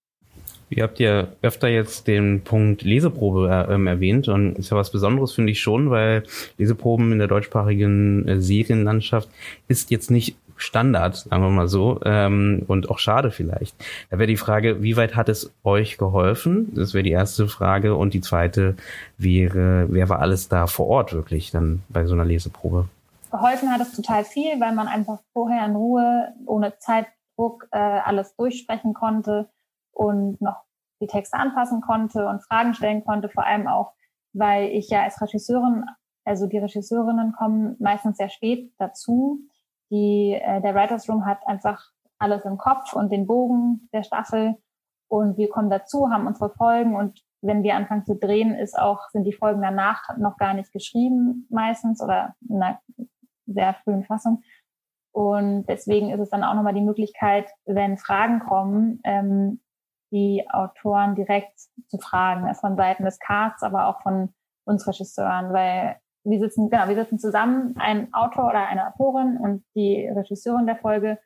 [0.70, 4.90] Ihr habt ja öfter jetzt den Punkt Leseprobe äh, ähm, erwähnt und ist ja was
[4.90, 6.24] Besonderes, finde ich schon, weil
[6.58, 9.28] Leseproben in der deutschsprachigen äh, Serienlandschaft
[9.68, 13.76] ist jetzt nicht Standard, sagen wir mal so, ähm, und auch schade vielleicht.
[14.10, 16.72] Da wäre die Frage, wie weit hat es euch geholfen?
[16.74, 17.96] Das wäre die erste Frage.
[17.96, 18.76] Und die zweite
[19.18, 22.88] wäre, wer war alles da vor Ort wirklich dann bei so einer Leseprobe?
[23.30, 28.36] Geholfen hat es total viel, weil man einfach vorher in Ruhe, ohne Zeitdruck, äh, alles
[28.36, 29.48] durchsprechen konnte
[29.90, 30.62] und noch
[31.00, 33.92] die Texte anpassen konnte und Fragen stellen konnte, vor allem auch,
[34.32, 35.84] weil ich ja als Regisseurin,
[36.24, 39.40] also die Regisseurinnen kommen meistens sehr spät dazu.
[39.90, 44.56] Die, äh, der Writers Room hat einfach alles im Kopf und den Bogen der Staffel.
[45.08, 46.96] Und wir kommen dazu, haben unsere Folgen.
[46.96, 50.72] Und wenn wir anfangen zu drehen, ist auch, sind die Folgen danach noch gar nicht
[50.72, 52.80] geschrieben meistens oder in einer
[53.46, 54.42] sehr frühen Fassung.
[55.12, 59.60] Und deswegen ist es dann auch nochmal die Möglichkeit, wenn Fragen kommen, ähm,
[60.10, 61.58] die Autoren direkt
[61.88, 66.70] zu fragen, ne, von Seiten des Casts, aber auch von uns Regisseuren, weil wir sitzen,
[66.70, 71.18] genau, wir sitzen zusammen, ein Autor oder eine Autorin und die Regisseurin der Folge,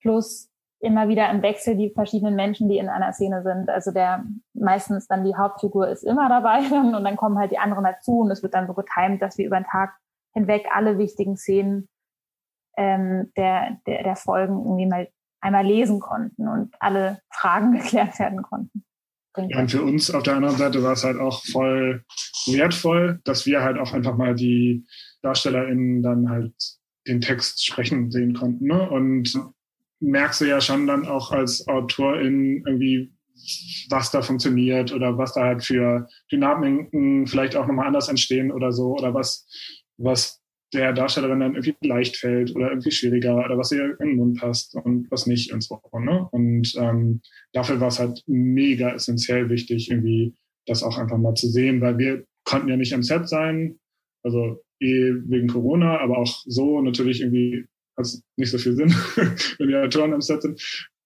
[0.00, 3.68] plus immer wieder im Wechsel die verschiedenen Menschen, die in einer Szene sind.
[3.68, 4.24] Also der
[4.54, 8.30] meistens dann die Hauptfigur ist immer dabei und dann kommen halt die anderen dazu und
[8.30, 9.96] es wird dann so getimt, dass wir über den Tag
[10.34, 11.88] hinweg alle wichtigen Szenen
[12.76, 15.08] ähm, der, der, der Folgen irgendwie mal
[15.40, 18.84] einmal lesen konnten und alle Fragen geklärt werden konnten.
[19.48, 22.04] Ja, und für uns auf der anderen Seite war es halt auch voll
[22.46, 24.84] wertvoll, dass wir halt auch einfach mal die
[25.22, 26.54] DarstellerInnen dann halt
[27.06, 28.66] den Text sprechen sehen konnten.
[28.66, 28.88] Ne?
[28.88, 29.32] Und
[30.00, 33.12] merkst du ja schon dann auch als Autorin irgendwie,
[33.90, 38.72] was da funktioniert oder was da halt für Dynamiken vielleicht auch nochmal anders entstehen oder
[38.72, 39.46] so oder was,
[39.96, 40.40] was
[40.72, 44.38] der Darstellerin dann irgendwie leicht fällt oder irgendwie schwieriger oder was ihr in den Mund
[44.38, 45.80] passt und was nicht und so.
[45.98, 46.28] Ne?
[46.30, 47.20] Und ähm,
[47.52, 50.34] dafür war es halt mega essentiell wichtig, irgendwie
[50.66, 53.78] das auch einfach mal zu sehen, weil wir konnten ja nicht am Set sein,
[54.22, 57.64] also eh wegen Corona, aber auch so natürlich irgendwie
[57.96, 58.90] hat es nicht so viel Sinn,
[59.58, 60.60] wenn die Autoren am Set sind.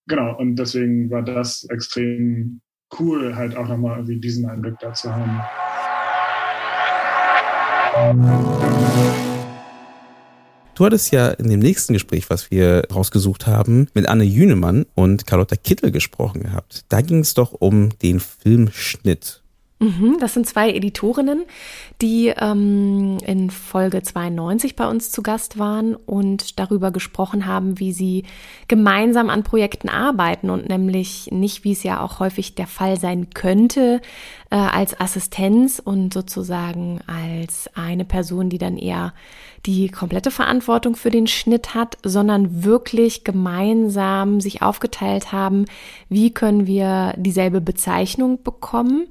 [0.08, 2.60] Genau, und deswegen war das extrem
[2.98, 5.40] cool, halt auch nochmal irgendwie diesen Einblick da zu haben.
[10.82, 15.28] Du hattest ja in dem nächsten Gespräch, was wir rausgesucht haben, mit Anne Jünemann und
[15.28, 16.86] Carlotta Kittel gesprochen gehabt.
[16.88, 19.41] Da ging es doch um den Filmschnitt.
[19.82, 21.42] Mhm, das sind zwei Editorinnen,
[22.00, 27.92] die ähm, in Folge 92 bei uns zu Gast waren und darüber gesprochen haben, wie
[27.92, 28.22] sie
[28.68, 33.30] gemeinsam an Projekten arbeiten und nämlich nicht, wie es ja auch häufig der Fall sein
[33.30, 34.00] könnte,
[34.50, 39.12] äh, als Assistenz und sozusagen als eine Person, die dann eher
[39.66, 45.64] die komplette Verantwortung für den Schnitt hat, sondern wirklich gemeinsam sich aufgeteilt haben,
[46.08, 49.08] wie können wir dieselbe Bezeichnung bekommen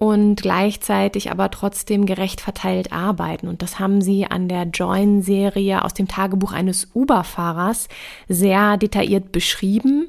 [0.00, 3.48] und gleichzeitig aber trotzdem gerecht verteilt arbeiten.
[3.48, 7.86] Und das haben sie an der Join-Serie aus dem Tagebuch eines Uber-Fahrers
[8.26, 10.08] sehr detailliert beschrieben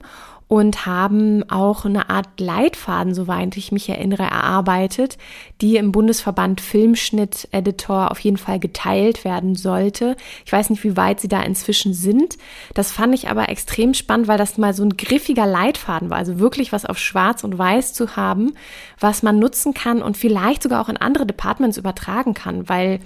[0.52, 5.18] und haben auch eine Art Leitfaden, soweit ich mich erinnere, erarbeitet,
[5.62, 10.18] die im Bundesverband Filmschnitt Editor auf jeden Fall geteilt werden sollte.
[10.46, 12.38] Ich weiß nicht, wie weit sie da inzwischen sind.
[12.74, 16.38] Das fand ich aber extrem spannend, weil das mal so ein griffiger Leitfaden war, also
[16.38, 18.52] wirklich was auf schwarz und weiß zu haben,
[19.00, 23.00] was man nutzen kann und vielleicht sogar auch in andere Departments übertragen kann, weil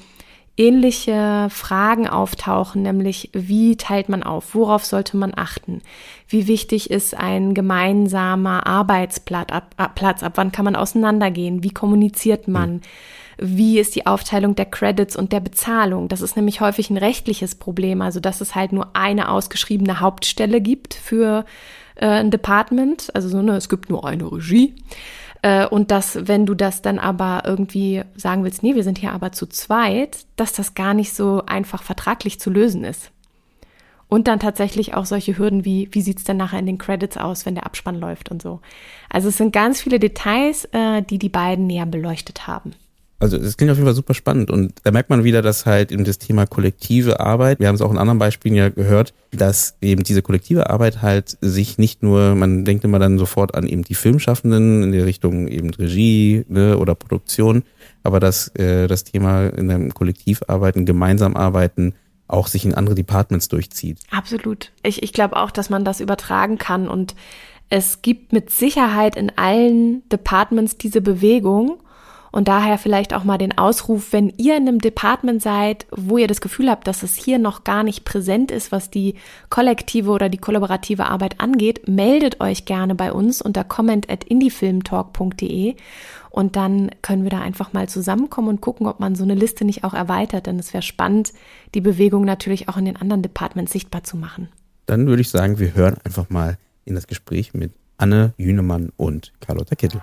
[0.57, 5.81] ähnliche Fragen auftauchen, nämlich wie teilt man auf, worauf sollte man achten,
[6.27, 10.33] wie wichtig ist ein gemeinsamer Arbeitsplatz, ab, ab, Platz, ab?
[10.35, 12.81] Wann kann man auseinandergehen, wie kommuniziert man,
[13.37, 16.07] wie ist die Aufteilung der Credits und der Bezahlung.
[16.07, 20.61] Das ist nämlich häufig ein rechtliches Problem, also dass es halt nur eine ausgeschriebene Hauptstelle
[20.61, 21.45] gibt für
[21.95, 24.73] äh, ein Department, also so, ne, es gibt nur eine Regie.
[25.45, 29.11] Äh, und dass, wenn du das dann aber irgendwie sagen willst, nee, wir sind hier
[29.11, 33.11] aber zu zweit, dass das gar nicht so einfach vertraglich zu lösen ist.
[34.07, 37.45] Und dann tatsächlich auch solche Hürden wie, wie sieht's denn nachher in den Credits aus,
[37.45, 38.59] wenn der Abspann läuft und so.
[39.07, 42.71] Also es sind ganz viele Details, äh, die die beiden näher beleuchtet haben.
[43.17, 45.91] Also das klingt auf jeden Fall super spannend und da merkt man wieder, dass halt
[45.91, 49.77] eben das Thema kollektive Arbeit, wir haben es auch in anderen Beispielen ja gehört, dass
[49.81, 53.83] eben diese kollektive Arbeit halt sich nicht nur, man denkt immer dann sofort an eben
[53.83, 57.63] die Filmschaffenden in der Richtung eben Regie ne, oder Produktion,
[58.03, 61.93] aber dass äh, das Thema in einem Kollektivarbeiten, gemeinsam arbeiten,
[62.27, 63.99] auch sich in andere Departments durchzieht.
[64.11, 64.71] Absolut.
[64.83, 67.15] Ich, ich glaube auch, dass man das übertragen kann und
[67.69, 71.79] es gibt mit Sicherheit in allen Departments diese Bewegung
[72.35, 76.27] und daher vielleicht auch mal den Ausruf, wenn ihr in einem Department seid, wo ihr
[76.27, 79.15] das Gefühl habt, dass es hier noch gar nicht präsent ist, was die
[79.49, 85.75] kollektive oder die kollaborative Arbeit angeht, meldet euch gerne bei uns unter comment at indiefilmtalk.de
[86.29, 89.63] und dann können wir da einfach mal zusammenkommen und gucken, ob man so eine Liste
[89.63, 91.31] nicht auch erweitert, denn es wäre spannend,
[91.73, 94.49] die Bewegung natürlich auch in den anderen Departments sichtbar zu machen.
[94.87, 99.31] Dann würde ich sagen, wir hören einfach mal in das Gespräch mit Anne Jünemann und
[99.39, 100.01] Carlotta Kittel.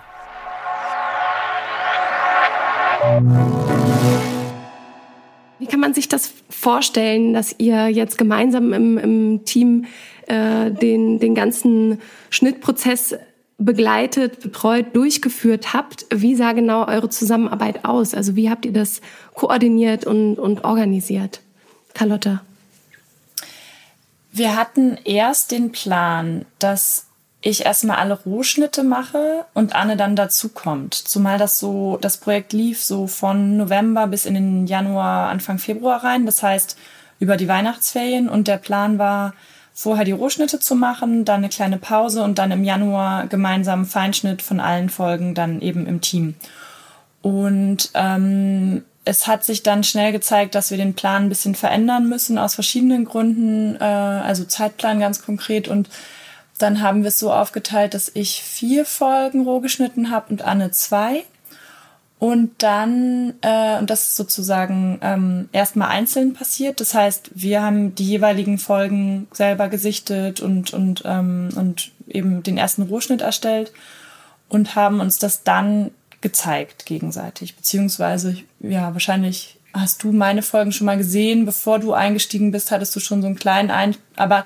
[5.59, 9.85] Wie kann man sich das vorstellen, dass ihr jetzt gemeinsam im, im Team
[10.27, 11.99] äh, den, den ganzen
[12.29, 13.15] Schnittprozess
[13.57, 16.05] begleitet, betreut, durchgeführt habt?
[16.13, 18.13] Wie sah genau eure Zusammenarbeit aus?
[18.13, 19.01] Also wie habt ihr das
[19.33, 21.41] koordiniert und, und organisiert?
[21.93, 22.41] Carlotta.
[24.31, 27.05] Wir hatten erst den Plan, dass
[27.45, 30.93] ich erstmal alle Rohschnitte mache und Anne dann dazukommt.
[30.93, 36.03] Zumal das so, das Projekt lief so von November bis in den Januar, Anfang Februar
[36.05, 36.25] rein.
[36.25, 36.77] Das heißt,
[37.19, 39.33] über die Weihnachtsferien und der Plan war,
[39.73, 44.41] vorher die Rohschnitte zu machen, dann eine kleine Pause und dann im Januar gemeinsam Feinschnitt
[44.41, 46.35] von allen Folgen dann eben im Team.
[47.21, 52.07] Und ähm, es hat sich dann schnell gezeigt, dass wir den Plan ein bisschen verändern
[52.07, 55.89] müssen aus verschiedenen Gründen, äh, also Zeitplan ganz konkret und
[56.63, 60.71] dann haben wir es so aufgeteilt, dass ich vier Folgen roh geschnitten habe und Anne
[60.71, 61.25] zwei.
[62.19, 66.79] Und dann, äh, und das ist sozusagen ähm, erstmal einzeln passiert.
[66.79, 72.57] Das heißt, wir haben die jeweiligen Folgen selber gesichtet und, und, ähm, und eben den
[72.57, 73.73] ersten Rohschnitt erstellt
[74.47, 75.91] und haben uns das dann
[76.21, 77.57] gezeigt gegenseitig.
[77.57, 82.95] Beziehungsweise, ja, wahrscheinlich hast du meine Folgen schon mal gesehen, bevor du eingestiegen bist, hattest
[82.95, 84.45] du schon so einen kleinen Ein, aber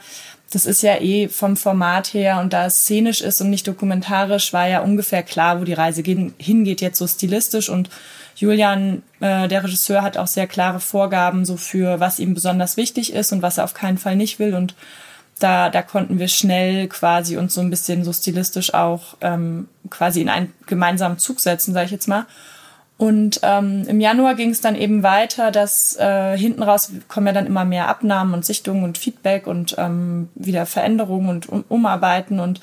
[0.49, 4.53] das ist ja eh vom Format her und da es szenisch ist und nicht dokumentarisch,
[4.53, 7.69] war ja ungefähr klar, wo die Reise hingeht, jetzt so stilistisch.
[7.69, 7.89] Und
[8.35, 13.11] Julian, äh, der Regisseur, hat auch sehr klare Vorgaben so für, was ihm besonders wichtig
[13.11, 14.55] ist und was er auf keinen Fall nicht will.
[14.55, 14.75] Und
[15.39, 20.21] da, da konnten wir schnell quasi uns so ein bisschen so stilistisch auch ähm, quasi
[20.21, 22.25] in einen gemeinsamen Zug setzen, sage ich jetzt mal.
[22.97, 27.33] Und ähm, im Januar ging es dann eben weiter, dass äh, hinten raus kommen ja
[27.33, 32.39] dann immer mehr Abnahmen und Sichtungen und Feedback und ähm, wieder Veränderungen und um Umarbeiten
[32.39, 32.59] und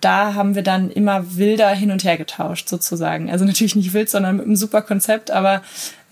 [0.00, 3.30] da haben wir dann immer wilder hin und her getauscht sozusagen.
[3.30, 5.62] Also natürlich nicht wild, sondern mit einem super Konzept, aber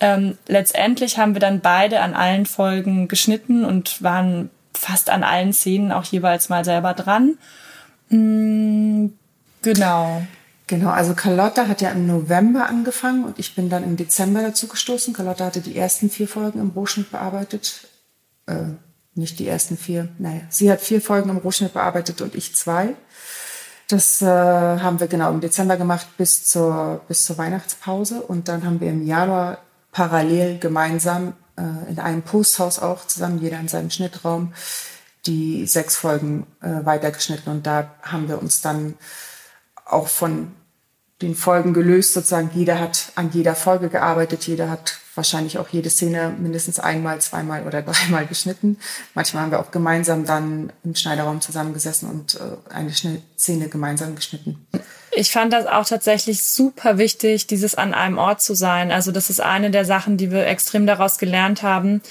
[0.00, 5.52] ähm, letztendlich haben wir dann beide an allen Folgen geschnitten und waren fast an allen
[5.52, 7.38] Szenen auch jeweils mal selber dran.
[8.08, 9.08] Mm,
[9.62, 10.22] genau.
[10.66, 14.66] Genau, also Carlotta hat ja im November angefangen und ich bin dann im Dezember dazu
[14.66, 15.12] gestoßen.
[15.12, 17.86] Carlotta hatte die ersten vier Folgen im Rohschnitt bearbeitet.
[18.46, 18.72] Äh,
[19.14, 20.40] nicht die ersten vier, naja.
[20.48, 22.94] Sie hat vier Folgen im Rohschnitt bearbeitet und ich zwei.
[23.88, 28.22] Das äh, haben wir genau im Dezember gemacht bis zur, bis zur Weihnachtspause.
[28.22, 29.58] Und dann haben wir im Januar
[29.92, 34.54] parallel gemeinsam äh, in einem Posthaus auch zusammen, jeder in seinem Schnittraum,
[35.26, 37.52] die sechs Folgen äh, weitergeschnitten.
[37.52, 38.94] Und da haben wir uns dann
[39.84, 40.52] auch von
[41.22, 42.50] den Folgen gelöst, sozusagen.
[42.54, 47.64] Jeder hat an jeder Folge gearbeitet, jeder hat wahrscheinlich auch jede Szene mindestens einmal, zweimal
[47.66, 48.78] oder dreimal geschnitten.
[49.14, 52.92] Manchmal haben wir auch gemeinsam dann im Schneiderraum zusammengesessen und äh, eine
[53.38, 54.66] Szene gemeinsam geschnitten.
[55.16, 58.90] Ich fand das auch tatsächlich super wichtig, dieses an einem Ort zu sein.
[58.90, 62.02] Also das ist eine der Sachen, die wir extrem daraus gelernt haben,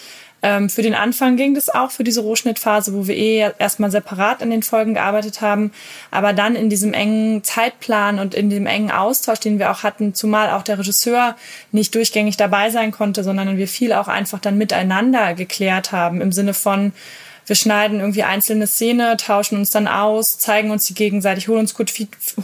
[0.44, 4.42] Ähm, für den Anfang ging das auch, für diese Rohschnittphase, wo wir eh erstmal separat
[4.44, 5.72] an den Folgen gearbeitet haben.
[6.12, 10.14] Aber dann in diesem engen Zeitplan und in dem engen Austausch, den wir auch hatten,
[10.14, 11.38] zumal auch der Regisseur
[11.72, 16.34] nicht durchgängig dabei sein konnte, sondern wir viel auch einfach dann miteinander geklärt haben, im
[16.34, 16.92] Sinne von,
[17.46, 21.74] wir schneiden irgendwie einzelne Szene, tauschen uns dann aus, zeigen uns die gegenseitig, holen uns
[21.74, 21.94] kurz,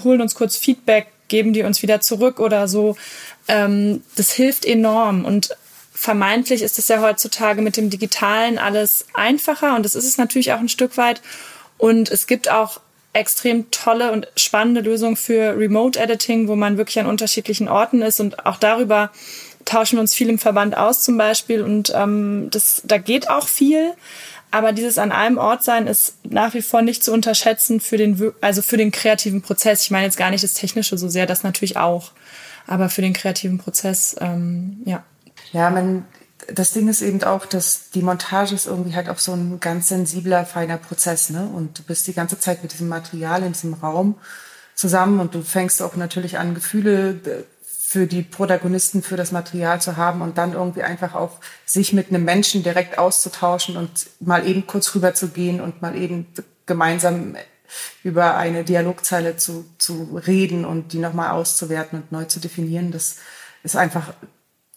[0.03, 2.95] holen uns kurz Feedback, geben die uns wieder zurück oder so.
[3.49, 5.49] Ähm, das hilft enorm und
[5.99, 10.53] vermeintlich ist es ja heutzutage mit dem Digitalen alles einfacher und das ist es natürlich
[10.53, 11.21] auch ein Stück weit.
[11.77, 12.79] Und es gibt auch
[13.11, 18.21] extrem tolle und spannende Lösungen für Remote Editing, wo man wirklich an unterschiedlichen Orten ist
[18.21, 19.11] und auch darüber
[19.65, 23.49] tauschen wir uns viel im Verband aus zum Beispiel und ähm, das, da geht auch
[23.49, 23.91] viel.
[24.51, 28.31] Aber dieses an einem Ort sein ist nach wie vor nicht zu unterschätzen für den,
[28.39, 29.83] also für den kreativen Prozess.
[29.83, 32.11] Ich meine jetzt gar nicht das Technische so sehr, das natürlich auch.
[32.67, 35.03] Aber für den kreativen Prozess, ähm, ja.
[35.51, 36.05] Ja, man,
[36.47, 39.89] das Ding ist eben auch, dass die Montage ist irgendwie halt auch so ein ganz
[39.89, 41.49] sensibler, feiner Prozess, ne?
[41.53, 44.15] Und du bist die ganze Zeit mit diesem Material in diesem Raum
[44.75, 49.81] zusammen und du fängst auch natürlich an, Gefühle äh, für die Protagonisten, für das Material
[49.81, 54.47] zu haben und dann irgendwie einfach auch sich mit einem Menschen direkt auszutauschen und mal
[54.47, 56.27] eben kurz rüber zu gehen und mal eben
[56.67, 57.35] gemeinsam
[58.03, 63.17] über eine Dialogzeile zu, zu reden und die nochmal auszuwerten und neu zu definieren, das
[63.63, 64.13] ist einfach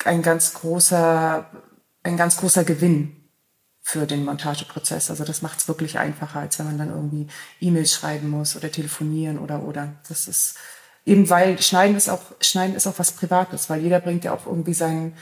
[0.07, 1.47] ein ganz großer,
[2.03, 3.17] ein ganz großer Gewinn
[3.83, 5.11] für den Montageprozess.
[5.11, 7.27] Also das macht es wirklich einfacher, als wenn man dann irgendwie
[7.61, 9.95] E-Mails schreiben muss oder telefonieren oder oder.
[10.09, 10.57] Das ist
[11.05, 14.47] eben weil Schneiden ist auch Schneiden ist auch was Privates, weil jeder bringt ja auch
[14.47, 15.15] irgendwie sein,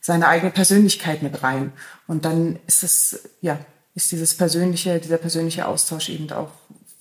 [0.00, 1.72] seine eigene Persönlichkeit mit rein
[2.08, 3.58] und dann ist es ja
[3.94, 6.50] ist dieses persönliche dieser persönliche Austausch eben auch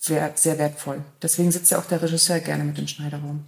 [0.06, 1.04] wert, sehr wertvoll.
[1.22, 3.46] Deswegen sitzt ja auch der Regisseur gerne mit dem Schneiderraum.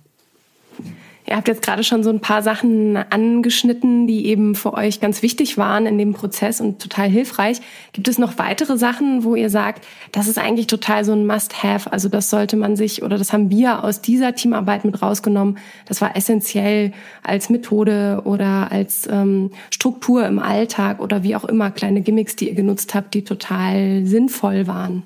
[1.30, 5.22] Ihr habt jetzt gerade schon so ein paar Sachen angeschnitten, die eben für euch ganz
[5.22, 7.62] wichtig waren in dem Prozess und total hilfreich.
[7.94, 11.94] Gibt es noch weitere Sachen, wo ihr sagt, das ist eigentlich total so ein Must-Have?
[11.94, 15.60] Also das sollte man sich oder das haben wir aus dieser Teamarbeit mit rausgenommen.
[15.86, 21.70] Das war essentiell als Methode oder als ähm, Struktur im Alltag oder wie auch immer
[21.70, 25.04] kleine Gimmicks, die ihr genutzt habt, die total sinnvoll waren.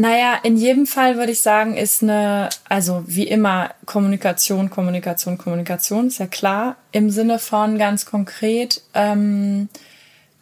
[0.00, 6.06] Naja, in jedem Fall würde ich sagen, ist eine, also wie immer, Kommunikation, Kommunikation, Kommunikation,
[6.06, 6.76] ist ja klar.
[6.90, 9.68] Im Sinne von ganz konkret, ähm,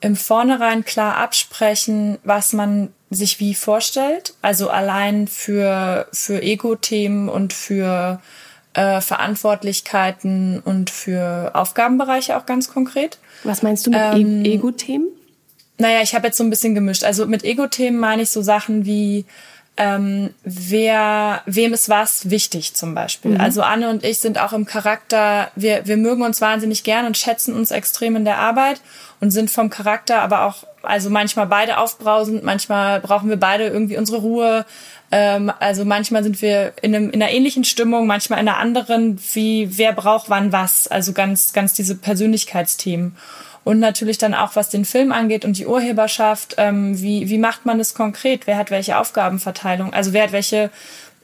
[0.00, 4.34] im Vornherein klar absprechen, was man sich wie vorstellt.
[4.42, 8.20] Also allein für, für Ego-Themen und für
[8.74, 13.18] äh, Verantwortlichkeiten und für Aufgabenbereiche auch ganz konkret.
[13.42, 15.08] Was meinst du mit e- ähm, Ego-Themen?
[15.78, 17.04] Naja, ich habe jetzt so ein bisschen gemischt.
[17.04, 19.24] Also mit Ego-Themen meine ich so Sachen wie,
[19.78, 23.32] ähm, wer, wem ist was wichtig zum Beispiel.
[23.32, 23.40] Mhm.
[23.40, 27.16] Also Anne und ich sind auch im Charakter, wir, wir mögen uns wahnsinnig gern und
[27.16, 28.80] schätzen uns extrem in der Arbeit
[29.20, 33.96] und sind vom Charakter aber auch, also manchmal beide aufbrausend, manchmal brauchen wir beide irgendwie
[33.96, 34.66] unsere Ruhe.
[35.12, 39.20] Ähm, also manchmal sind wir in, einem, in einer ähnlichen Stimmung, manchmal in einer anderen,
[39.32, 40.88] wie wer braucht wann was.
[40.88, 43.16] Also ganz, ganz diese Persönlichkeitsthemen
[43.64, 47.66] und natürlich dann auch, was den Film angeht und die Urheberschaft, ähm, wie, wie macht
[47.66, 48.46] man das konkret?
[48.46, 49.92] Wer hat welche Aufgabenverteilung?
[49.92, 50.70] Also wer hat welche,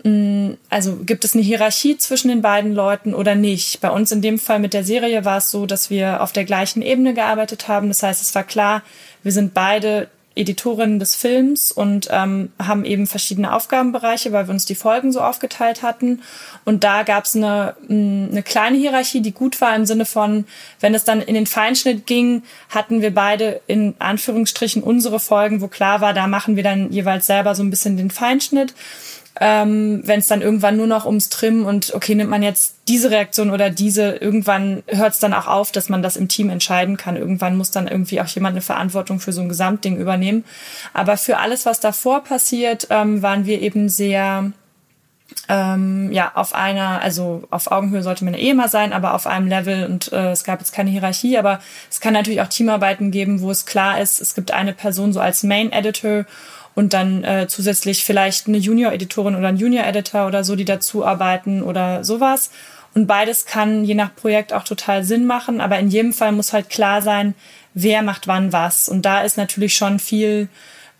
[0.03, 3.81] mm, also gibt es eine Hierarchie zwischen den beiden Leuten oder nicht?
[3.81, 6.45] Bei uns in dem Fall mit der Serie war es so, dass wir auf der
[6.45, 7.89] gleichen Ebene gearbeitet haben.
[7.89, 8.83] Das heißt, es war klar,
[9.23, 14.65] wir sind beide Editorinnen des Films und ähm, haben eben verschiedene Aufgabenbereiche, weil wir uns
[14.65, 16.23] die Folgen so aufgeteilt hatten.
[16.65, 20.45] Und da gab es eine, mm, eine kleine Hierarchie, die gut war im Sinne von,
[20.81, 25.69] wenn es dann in den Feinschnitt ging, hatten wir beide in Anführungsstrichen unsere Folgen, wo
[25.69, 28.75] klar war, da machen wir dann jeweils selber so ein bisschen den Feinschnitt
[29.41, 33.11] ähm, wenn es dann irgendwann nur noch ums Trimmen und okay, nimmt man jetzt diese
[33.11, 36.97] Reaktion oder diese, irgendwann hört es dann auch auf, dass man das im Team entscheiden
[36.97, 37.17] kann.
[37.17, 40.45] Irgendwann muss dann irgendwie auch jemand eine Verantwortung für so ein Gesamtding übernehmen.
[40.93, 44.53] Aber für alles, was davor passiert, ähm, waren wir eben sehr
[45.49, 49.49] ähm, ja, auf einer, also auf Augenhöhe sollte man eh immer sein, aber auf einem
[49.49, 51.61] Level und äh, es gab jetzt keine Hierarchie, aber
[51.91, 55.21] es kann natürlich auch Teamarbeiten geben, wo es klar ist, es gibt eine Person so
[55.21, 56.25] als Main Editor
[56.75, 61.63] und dann äh, zusätzlich vielleicht eine Junior-Editorin oder ein Junior-Editor oder so, die dazu arbeiten
[61.63, 62.51] oder sowas.
[62.95, 66.53] Und beides kann je nach Projekt auch total Sinn machen, aber in jedem Fall muss
[66.53, 67.35] halt klar sein,
[67.75, 68.89] wer macht wann was.
[68.89, 70.49] Und da ist natürlich schon viel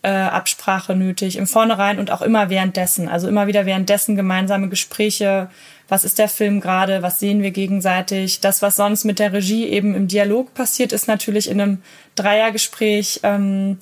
[0.01, 3.07] äh, Absprache nötig im Vornherein und auch immer währenddessen.
[3.07, 5.49] Also immer wieder währenddessen gemeinsame Gespräche.
[5.87, 7.01] Was ist der Film gerade?
[7.01, 8.41] Was sehen wir gegenseitig?
[8.41, 11.81] Das, was sonst mit der Regie eben im Dialog passiert, ist natürlich in einem
[12.15, 13.77] Dreiergespräch ähm,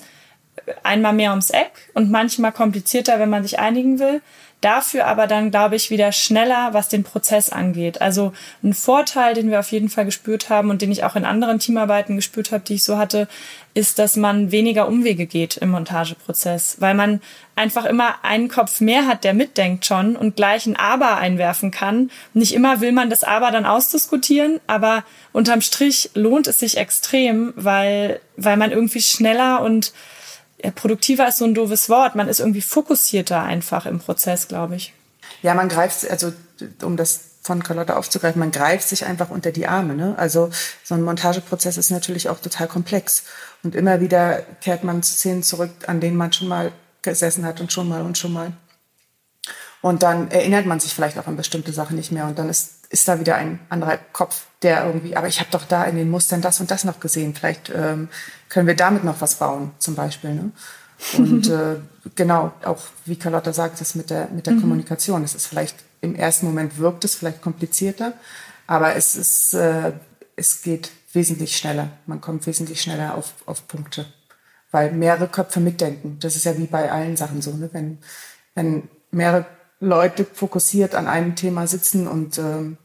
[0.82, 4.22] einmal mehr ums Eck und manchmal komplizierter, wenn man sich einigen will.
[4.60, 8.00] dafür aber dann, glaube ich, wieder schneller, was den Prozess angeht.
[8.00, 8.32] Also
[8.62, 11.58] ein Vorteil, den wir auf jeden Fall gespürt haben und den ich auch in anderen
[11.58, 13.28] Teamarbeiten gespürt habe, die ich so hatte,
[13.74, 17.20] ist, dass man weniger Umwege geht im Montageprozess, weil man
[17.56, 22.10] einfach immer einen Kopf mehr hat, der mitdenkt schon und gleich ein Aber einwerfen kann.
[22.32, 27.52] Nicht immer will man das Aber dann ausdiskutieren, aber unterm Strich lohnt es sich extrem,
[27.56, 29.92] weil, weil man irgendwie schneller und
[30.70, 32.14] produktiver ist so ein doofes Wort.
[32.14, 34.94] Man ist irgendwie fokussierter einfach im Prozess, glaube ich.
[35.42, 36.32] Ja, man greift, also
[36.82, 39.94] um das von Carlotta aufzugreifen, man greift sich einfach unter die Arme.
[39.94, 40.14] Ne?
[40.16, 40.50] Also
[40.82, 43.24] so ein Montageprozess ist natürlich auch total komplex.
[43.62, 47.60] Und immer wieder kehrt man zu Szenen zurück, an denen man schon mal gesessen hat
[47.60, 48.52] und schon mal und schon mal.
[49.82, 52.24] Und dann erinnert man sich vielleicht auch an bestimmte Sachen nicht mehr.
[52.24, 55.64] Und dann ist, ist da wieder ein anderer Kopf, der irgendwie, aber ich habe doch
[55.64, 57.34] da in den Mustern das und das noch gesehen.
[57.34, 58.08] Vielleicht ähm,
[58.48, 60.32] können wir damit noch was bauen, zum Beispiel.
[60.32, 60.52] Ne?
[61.18, 61.76] Und äh,
[62.14, 64.60] genau, auch wie Carlotta sagt, das mit der, mit der mhm.
[64.60, 65.24] Kommunikation.
[65.24, 68.12] Es ist vielleicht im ersten Moment wirkt es vielleicht komplizierter,
[68.68, 69.92] aber es ist, äh,
[70.36, 71.88] es geht wesentlich schneller.
[72.06, 74.06] Man kommt wesentlich schneller auf, auf Punkte,
[74.70, 76.18] weil mehrere Köpfe mitdenken.
[76.20, 77.50] Das ist ja wie bei allen Sachen so.
[77.54, 77.70] Ne?
[77.72, 77.98] Wenn,
[78.54, 79.46] wenn mehrere
[79.80, 82.78] Leute fokussiert an einem Thema sitzen und ähm,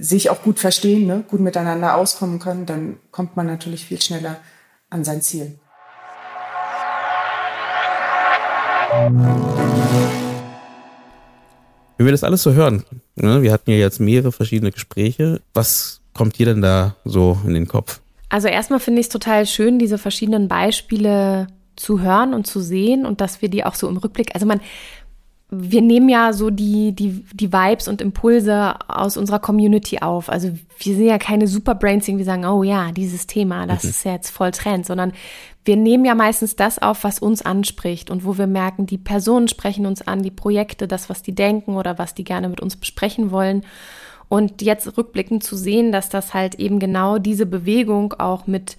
[0.00, 1.24] sich auch gut verstehen, ne?
[1.28, 4.36] gut miteinander auskommen können, dann kommt man natürlich viel schneller
[4.90, 5.58] an sein Ziel.
[11.98, 12.84] Wenn wir das alles so hören,
[13.16, 17.54] ne, wir hatten ja jetzt mehrere verschiedene Gespräche, was kommt dir denn da so in
[17.54, 18.00] den Kopf?
[18.28, 23.06] Also erstmal finde ich es total schön, diese verschiedenen Beispiele zu hören und zu sehen
[23.06, 24.60] und dass wir die auch so im Rückblick, also man,
[25.50, 30.28] wir nehmen ja so die, die, die Vibes und Impulse aus unserer Community auf.
[30.28, 33.90] Also wir sind ja keine Superbrains, die sagen, oh ja, dieses Thema, das mhm.
[33.90, 35.12] ist ja jetzt voll Trend, sondern
[35.64, 39.48] wir nehmen ja meistens das auf, was uns anspricht und wo wir merken, die Personen
[39.48, 42.76] sprechen uns an, die Projekte, das, was die denken oder was die gerne mit uns
[42.76, 43.64] besprechen wollen.
[44.28, 48.76] Und jetzt rückblickend zu sehen, dass das halt eben genau diese Bewegung auch mit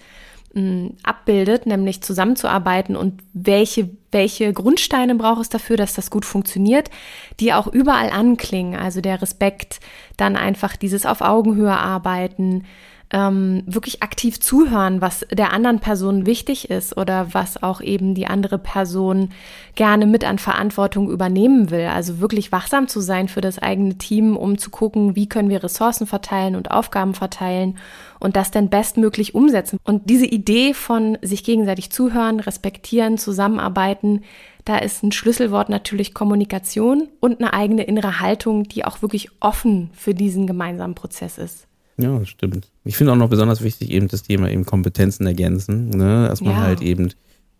[1.04, 6.90] abbildet, nämlich zusammenzuarbeiten und welche, welche Grundsteine braucht es dafür, dass das gut funktioniert,
[7.38, 8.78] die auch überall anklingen.
[8.78, 9.78] Also der Respekt,
[10.16, 12.64] dann einfach dieses auf Augenhöhe arbeiten,
[13.12, 18.26] ähm, wirklich aktiv zuhören, was der anderen Person wichtig ist oder was auch eben die
[18.26, 19.30] andere Person
[19.74, 21.86] gerne mit an Verantwortung übernehmen will.
[21.86, 25.62] Also wirklich wachsam zu sein für das eigene Team, um zu gucken, wie können wir
[25.62, 27.78] Ressourcen verteilen und Aufgaben verteilen
[28.20, 29.78] und das dann bestmöglich umsetzen.
[29.82, 34.22] Und diese Idee von sich gegenseitig zuhören, respektieren, zusammenarbeiten,
[34.64, 39.90] da ist ein Schlüsselwort natürlich Kommunikation und eine eigene innere Haltung, die auch wirklich offen
[39.94, 41.66] für diesen gemeinsamen Prozess ist.
[42.00, 42.70] Ja, das stimmt.
[42.84, 46.28] Ich finde auch noch besonders wichtig eben das Thema eben Kompetenzen ergänzen, ne?
[46.28, 46.62] dass man ja.
[46.62, 47.10] halt eben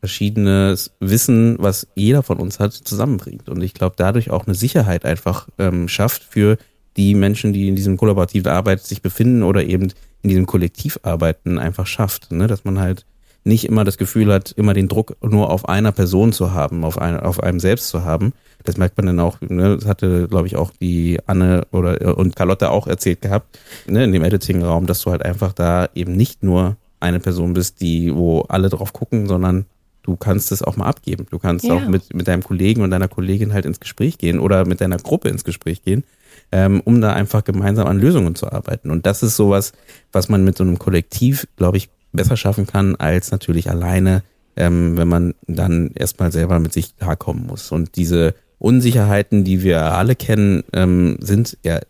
[0.00, 3.48] verschiedenes Wissen, was jeder von uns hat, zusammenbringt.
[3.48, 6.56] Und ich glaube, dadurch auch eine Sicherheit einfach ähm, schafft für
[6.96, 11.86] die Menschen, die in diesem kollaborativen Arbeit sich befinden oder eben in diesem Kollektivarbeiten einfach
[11.86, 12.32] schafft.
[12.32, 12.46] Ne?
[12.46, 13.04] Dass man halt
[13.44, 16.98] nicht immer das Gefühl hat, immer den Druck nur auf einer Person zu haben, auf,
[16.98, 18.32] ein, auf einem selbst zu haben.
[18.64, 22.36] Das merkt man dann auch, ne, das hatte, glaube ich, auch die Anne oder und
[22.36, 26.42] Carlotta auch erzählt gehabt, ne, in dem Editing-Raum, dass du halt einfach da eben nicht
[26.42, 29.64] nur eine Person bist, die, wo alle drauf gucken, sondern
[30.02, 31.26] du kannst es auch mal abgeben.
[31.30, 31.74] Du kannst ja.
[31.74, 34.98] auch mit, mit deinem Kollegen und deiner Kollegin halt ins Gespräch gehen oder mit deiner
[34.98, 36.04] Gruppe ins Gespräch gehen,
[36.52, 38.90] ähm, um da einfach gemeinsam an Lösungen zu arbeiten.
[38.90, 39.72] Und das ist sowas,
[40.12, 44.22] was man mit so einem Kollektiv, glaube ich, besser schaffen kann, als natürlich alleine,
[44.56, 47.70] ähm, wenn man dann erstmal selber mit sich klarkommen muss.
[47.72, 51.80] Und diese Unsicherheiten, die wir alle kennen, ähm, sind ja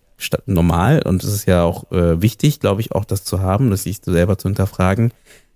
[0.46, 3.84] normal und es ist ja auch äh, wichtig, glaube ich, auch das zu haben, das
[3.84, 5.12] sich selber zu hinterfragen.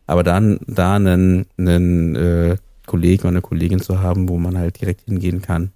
[0.07, 2.57] Aber dann da einen, einen äh,
[2.87, 5.73] Kollegen oder eine Kollegin zu haben, wo man halt direkt hingehen kann,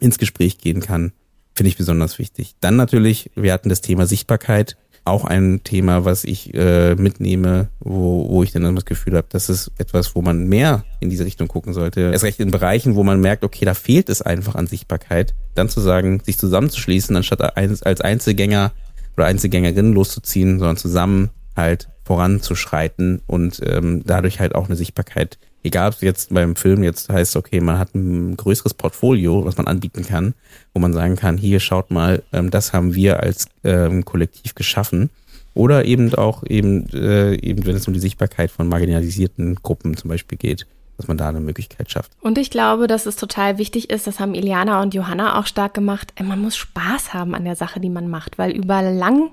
[0.00, 1.12] ins Gespräch gehen kann,
[1.54, 2.54] finde ich besonders wichtig.
[2.60, 8.28] Dann natürlich, wir hatten das Thema Sichtbarkeit auch ein Thema, was ich äh, mitnehme, wo,
[8.30, 11.46] wo ich dann das Gefühl habe, das ist etwas, wo man mehr in diese Richtung
[11.46, 12.10] gucken sollte.
[12.12, 15.34] Erst recht in Bereichen, wo man merkt, okay, da fehlt es einfach an Sichtbarkeit.
[15.54, 18.72] Dann zu sagen, sich zusammenzuschließen, anstatt als Einzelgänger
[19.16, 25.88] oder Einzelgängerin loszuziehen, sondern zusammen halt voranzuschreiten und ähm, dadurch halt auch eine Sichtbarkeit egal
[25.88, 29.66] ob es jetzt beim Film jetzt heißt, okay, man hat ein größeres Portfolio, was man
[29.66, 30.34] anbieten kann,
[30.72, 35.10] wo man sagen kann, hier schaut mal, ähm, das haben wir als ähm, Kollektiv geschaffen.
[35.54, 40.08] Oder eben auch eben, äh, eben, wenn es um die Sichtbarkeit von marginalisierten Gruppen zum
[40.10, 42.10] Beispiel geht, dass man da eine Möglichkeit schafft.
[42.20, 45.72] Und ich glaube, dass es total wichtig ist, das haben Iliana und Johanna auch stark
[45.72, 49.30] gemacht, man muss Spaß haben an der Sache, die man macht, weil über lang,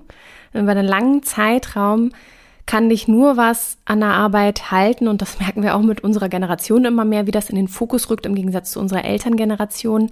[0.53, 2.11] über einen langen Zeitraum
[2.65, 6.29] kann dich nur was an der Arbeit halten und das merken wir auch mit unserer
[6.29, 10.11] Generation immer mehr, wie das in den Fokus rückt im Gegensatz zu unserer Elterngeneration,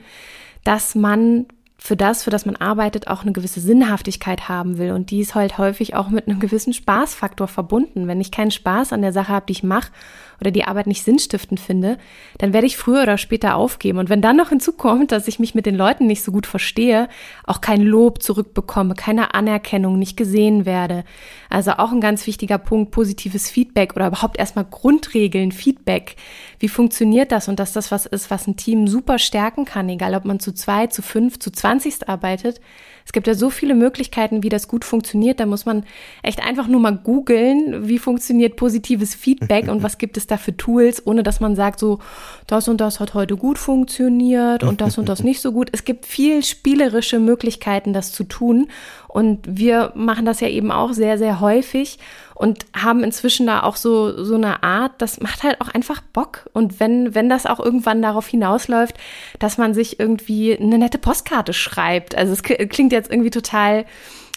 [0.63, 1.47] dass man
[1.81, 4.91] für das, für das man arbeitet, auch eine gewisse Sinnhaftigkeit haben will.
[4.91, 8.07] Und die ist halt häufig auch mit einem gewissen Spaßfaktor verbunden.
[8.07, 9.91] Wenn ich keinen Spaß an der Sache habe, die ich mache,
[10.39, 11.97] oder die Arbeit nicht sinnstiftend finde,
[12.37, 13.99] dann werde ich früher oder später aufgeben.
[13.99, 17.07] Und wenn dann noch hinzukommt, dass ich mich mit den Leuten nicht so gut verstehe,
[17.45, 21.03] auch kein Lob zurückbekomme, keine Anerkennung, nicht gesehen werde.
[21.49, 26.15] Also auch ein ganz wichtiger Punkt, positives Feedback oder überhaupt erstmal Grundregeln, Feedback.
[26.59, 27.47] Wie funktioniert das?
[27.47, 30.53] Und dass das was ist, was ein Team super stärken kann, egal ob man zu
[30.53, 32.61] zwei, zu fünf, zu zwanzigst arbeitet.
[33.05, 35.39] Es gibt ja so viele Möglichkeiten, wie das gut funktioniert.
[35.39, 35.85] Da muss man
[36.23, 40.55] echt einfach nur mal googeln, wie funktioniert positives Feedback und was gibt es da für
[40.55, 41.99] Tools, ohne dass man sagt, so,
[42.47, 45.69] das und das hat heute gut funktioniert und das und das nicht so gut.
[45.71, 48.67] Es gibt viel spielerische Möglichkeiten, das zu tun.
[49.09, 51.97] Und wir machen das ja eben auch sehr, sehr häufig
[52.35, 56.47] und haben inzwischen da auch so, so eine Art, das macht halt auch einfach Bock.
[56.53, 58.95] Und wenn, wenn das auch irgendwann darauf hinausläuft,
[59.39, 62.15] dass man sich irgendwie eine nette Postkarte schreibt.
[62.15, 63.85] Also es klingt jetzt irgendwie total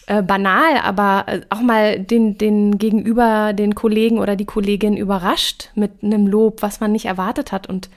[0.06, 5.70] äh, banal, aber äh, auch mal den, den Gegenüber, den Kollegen oder die Kollegin überrascht
[5.74, 7.68] mit einem Lob, was man nicht erwartet hat.
[7.68, 7.90] Und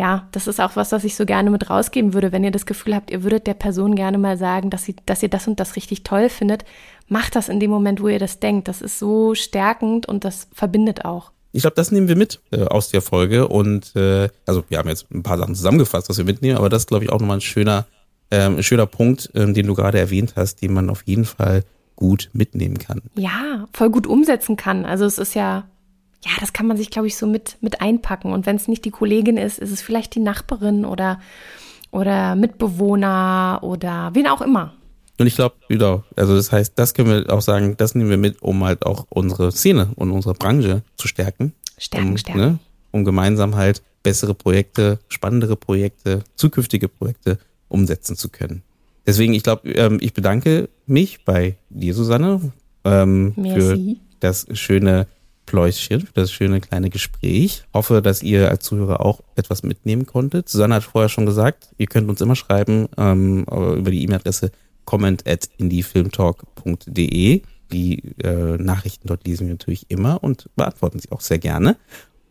[0.00, 2.32] ja, das ist auch was, was ich so gerne mit rausgeben würde.
[2.32, 5.22] Wenn ihr das Gefühl habt, ihr würdet der Person gerne mal sagen, dass, sie, dass
[5.22, 6.64] ihr das und das richtig toll findet,
[7.06, 8.66] macht das in dem Moment, wo ihr das denkt.
[8.66, 11.32] Das ist so stärkend und das verbindet auch.
[11.52, 14.88] Ich glaube, das nehmen wir mit äh, aus der Folge und äh, also wir haben
[14.88, 17.36] jetzt ein paar Sachen zusammengefasst, was wir mitnehmen, aber das ist, glaube ich, auch nochmal
[17.36, 17.86] ein schöner,
[18.30, 21.64] ähm, ein schöner Punkt, ähm, den du gerade erwähnt hast, den man auf jeden Fall
[21.94, 23.02] gut mitnehmen kann.
[23.16, 24.86] Ja, voll gut umsetzen kann.
[24.86, 25.68] Also es ist ja,
[26.24, 28.32] ja, das kann man sich, glaube ich, so mit, mit einpacken.
[28.32, 31.20] Und wenn es nicht die Kollegin ist, ist es vielleicht die Nachbarin oder,
[31.90, 34.74] oder Mitbewohner oder wen auch immer.
[35.18, 38.16] Und ich glaube, wieder, also das heißt, das können wir auch sagen, das nehmen wir
[38.16, 41.52] mit, um halt auch unsere Szene und unsere Branche zu stärken.
[41.78, 42.40] Stärken, um, stärken.
[42.40, 42.58] Ne,
[42.90, 48.62] um gemeinsam halt bessere Projekte, spannendere Projekte, zukünftige Projekte umsetzen zu können.
[49.06, 52.52] Deswegen, ich glaube, ähm, ich bedanke mich bei dir, Susanne,
[52.84, 53.78] ähm, für
[54.20, 55.06] das schöne
[55.50, 57.64] Pläuschen, für das schöne kleine Gespräch.
[57.74, 60.48] Hoffe, dass ihr als Zuhörer auch etwas mitnehmen konntet.
[60.48, 64.52] Susanne hat vorher schon gesagt, ihr könnt uns immer schreiben ähm, über die E-Mail-Adresse
[64.84, 67.42] comment at indiefilmtalk.de.
[67.72, 71.76] Die äh, Nachrichten dort lesen wir natürlich immer und beantworten sie auch sehr gerne.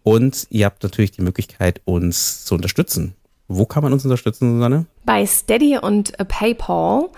[0.03, 3.15] Und ihr habt natürlich die Möglichkeit, uns zu unterstützen.
[3.49, 4.85] Wo kann man uns unterstützen, Susanne?
[5.03, 7.09] Bei Steady und PayPal,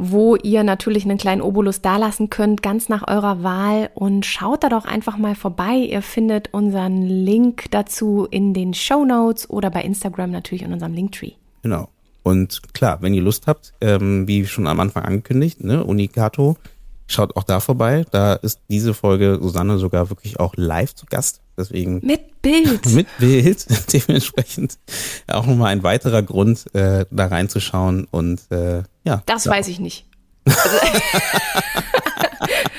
[0.00, 3.90] wo ihr natürlich einen kleinen Obolus dalassen könnt, ganz nach eurer Wahl.
[3.94, 5.74] Und schaut da doch einfach mal vorbei.
[5.74, 10.94] Ihr findet unseren Link dazu in den Show Notes oder bei Instagram natürlich in unserem
[10.94, 11.32] Linktree.
[11.62, 11.88] Genau.
[12.22, 16.56] Und klar, wenn ihr Lust habt, ähm, wie schon am Anfang angekündigt, ne, Unicato,
[17.06, 18.04] schaut auch da vorbei.
[18.10, 21.40] Da ist diese Folge Susanne sogar wirklich auch live zu Gast.
[21.60, 22.86] Deswegen mit Bild.
[22.94, 23.66] mit Bild.
[23.92, 24.78] Dementsprechend
[25.28, 28.06] auch nochmal ein weiterer Grund, äh, da reinzuschauen.
[28.10, 29.22] Und äh, ja.
[29.26, 29.52] Das ja.
[29.52, 30.06] weiß ich nicht.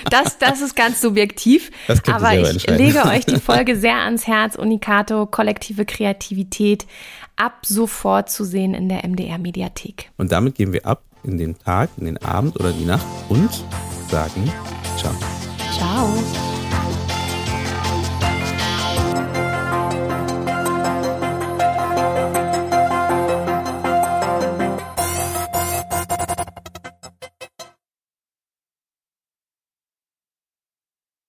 [0.09, 1.69] das, das ist ganz subjektiv.
[2.07, 4.55] aber ich lege euch die Folge sehr ans Herz.
[4.55, 6.87] Unicato, kollektive Kreativität
[7.35, 10.09] ab sofort zu sehen in der MDR-Mediathek.
[10.17, 13.63] Und damit gehen wir ab in den Tag, in den Abend oder die Nacht und
[14.09, 14.51] sagen
[14.97, 15.13] Ciao.
[15.71, 16.60] Ciao.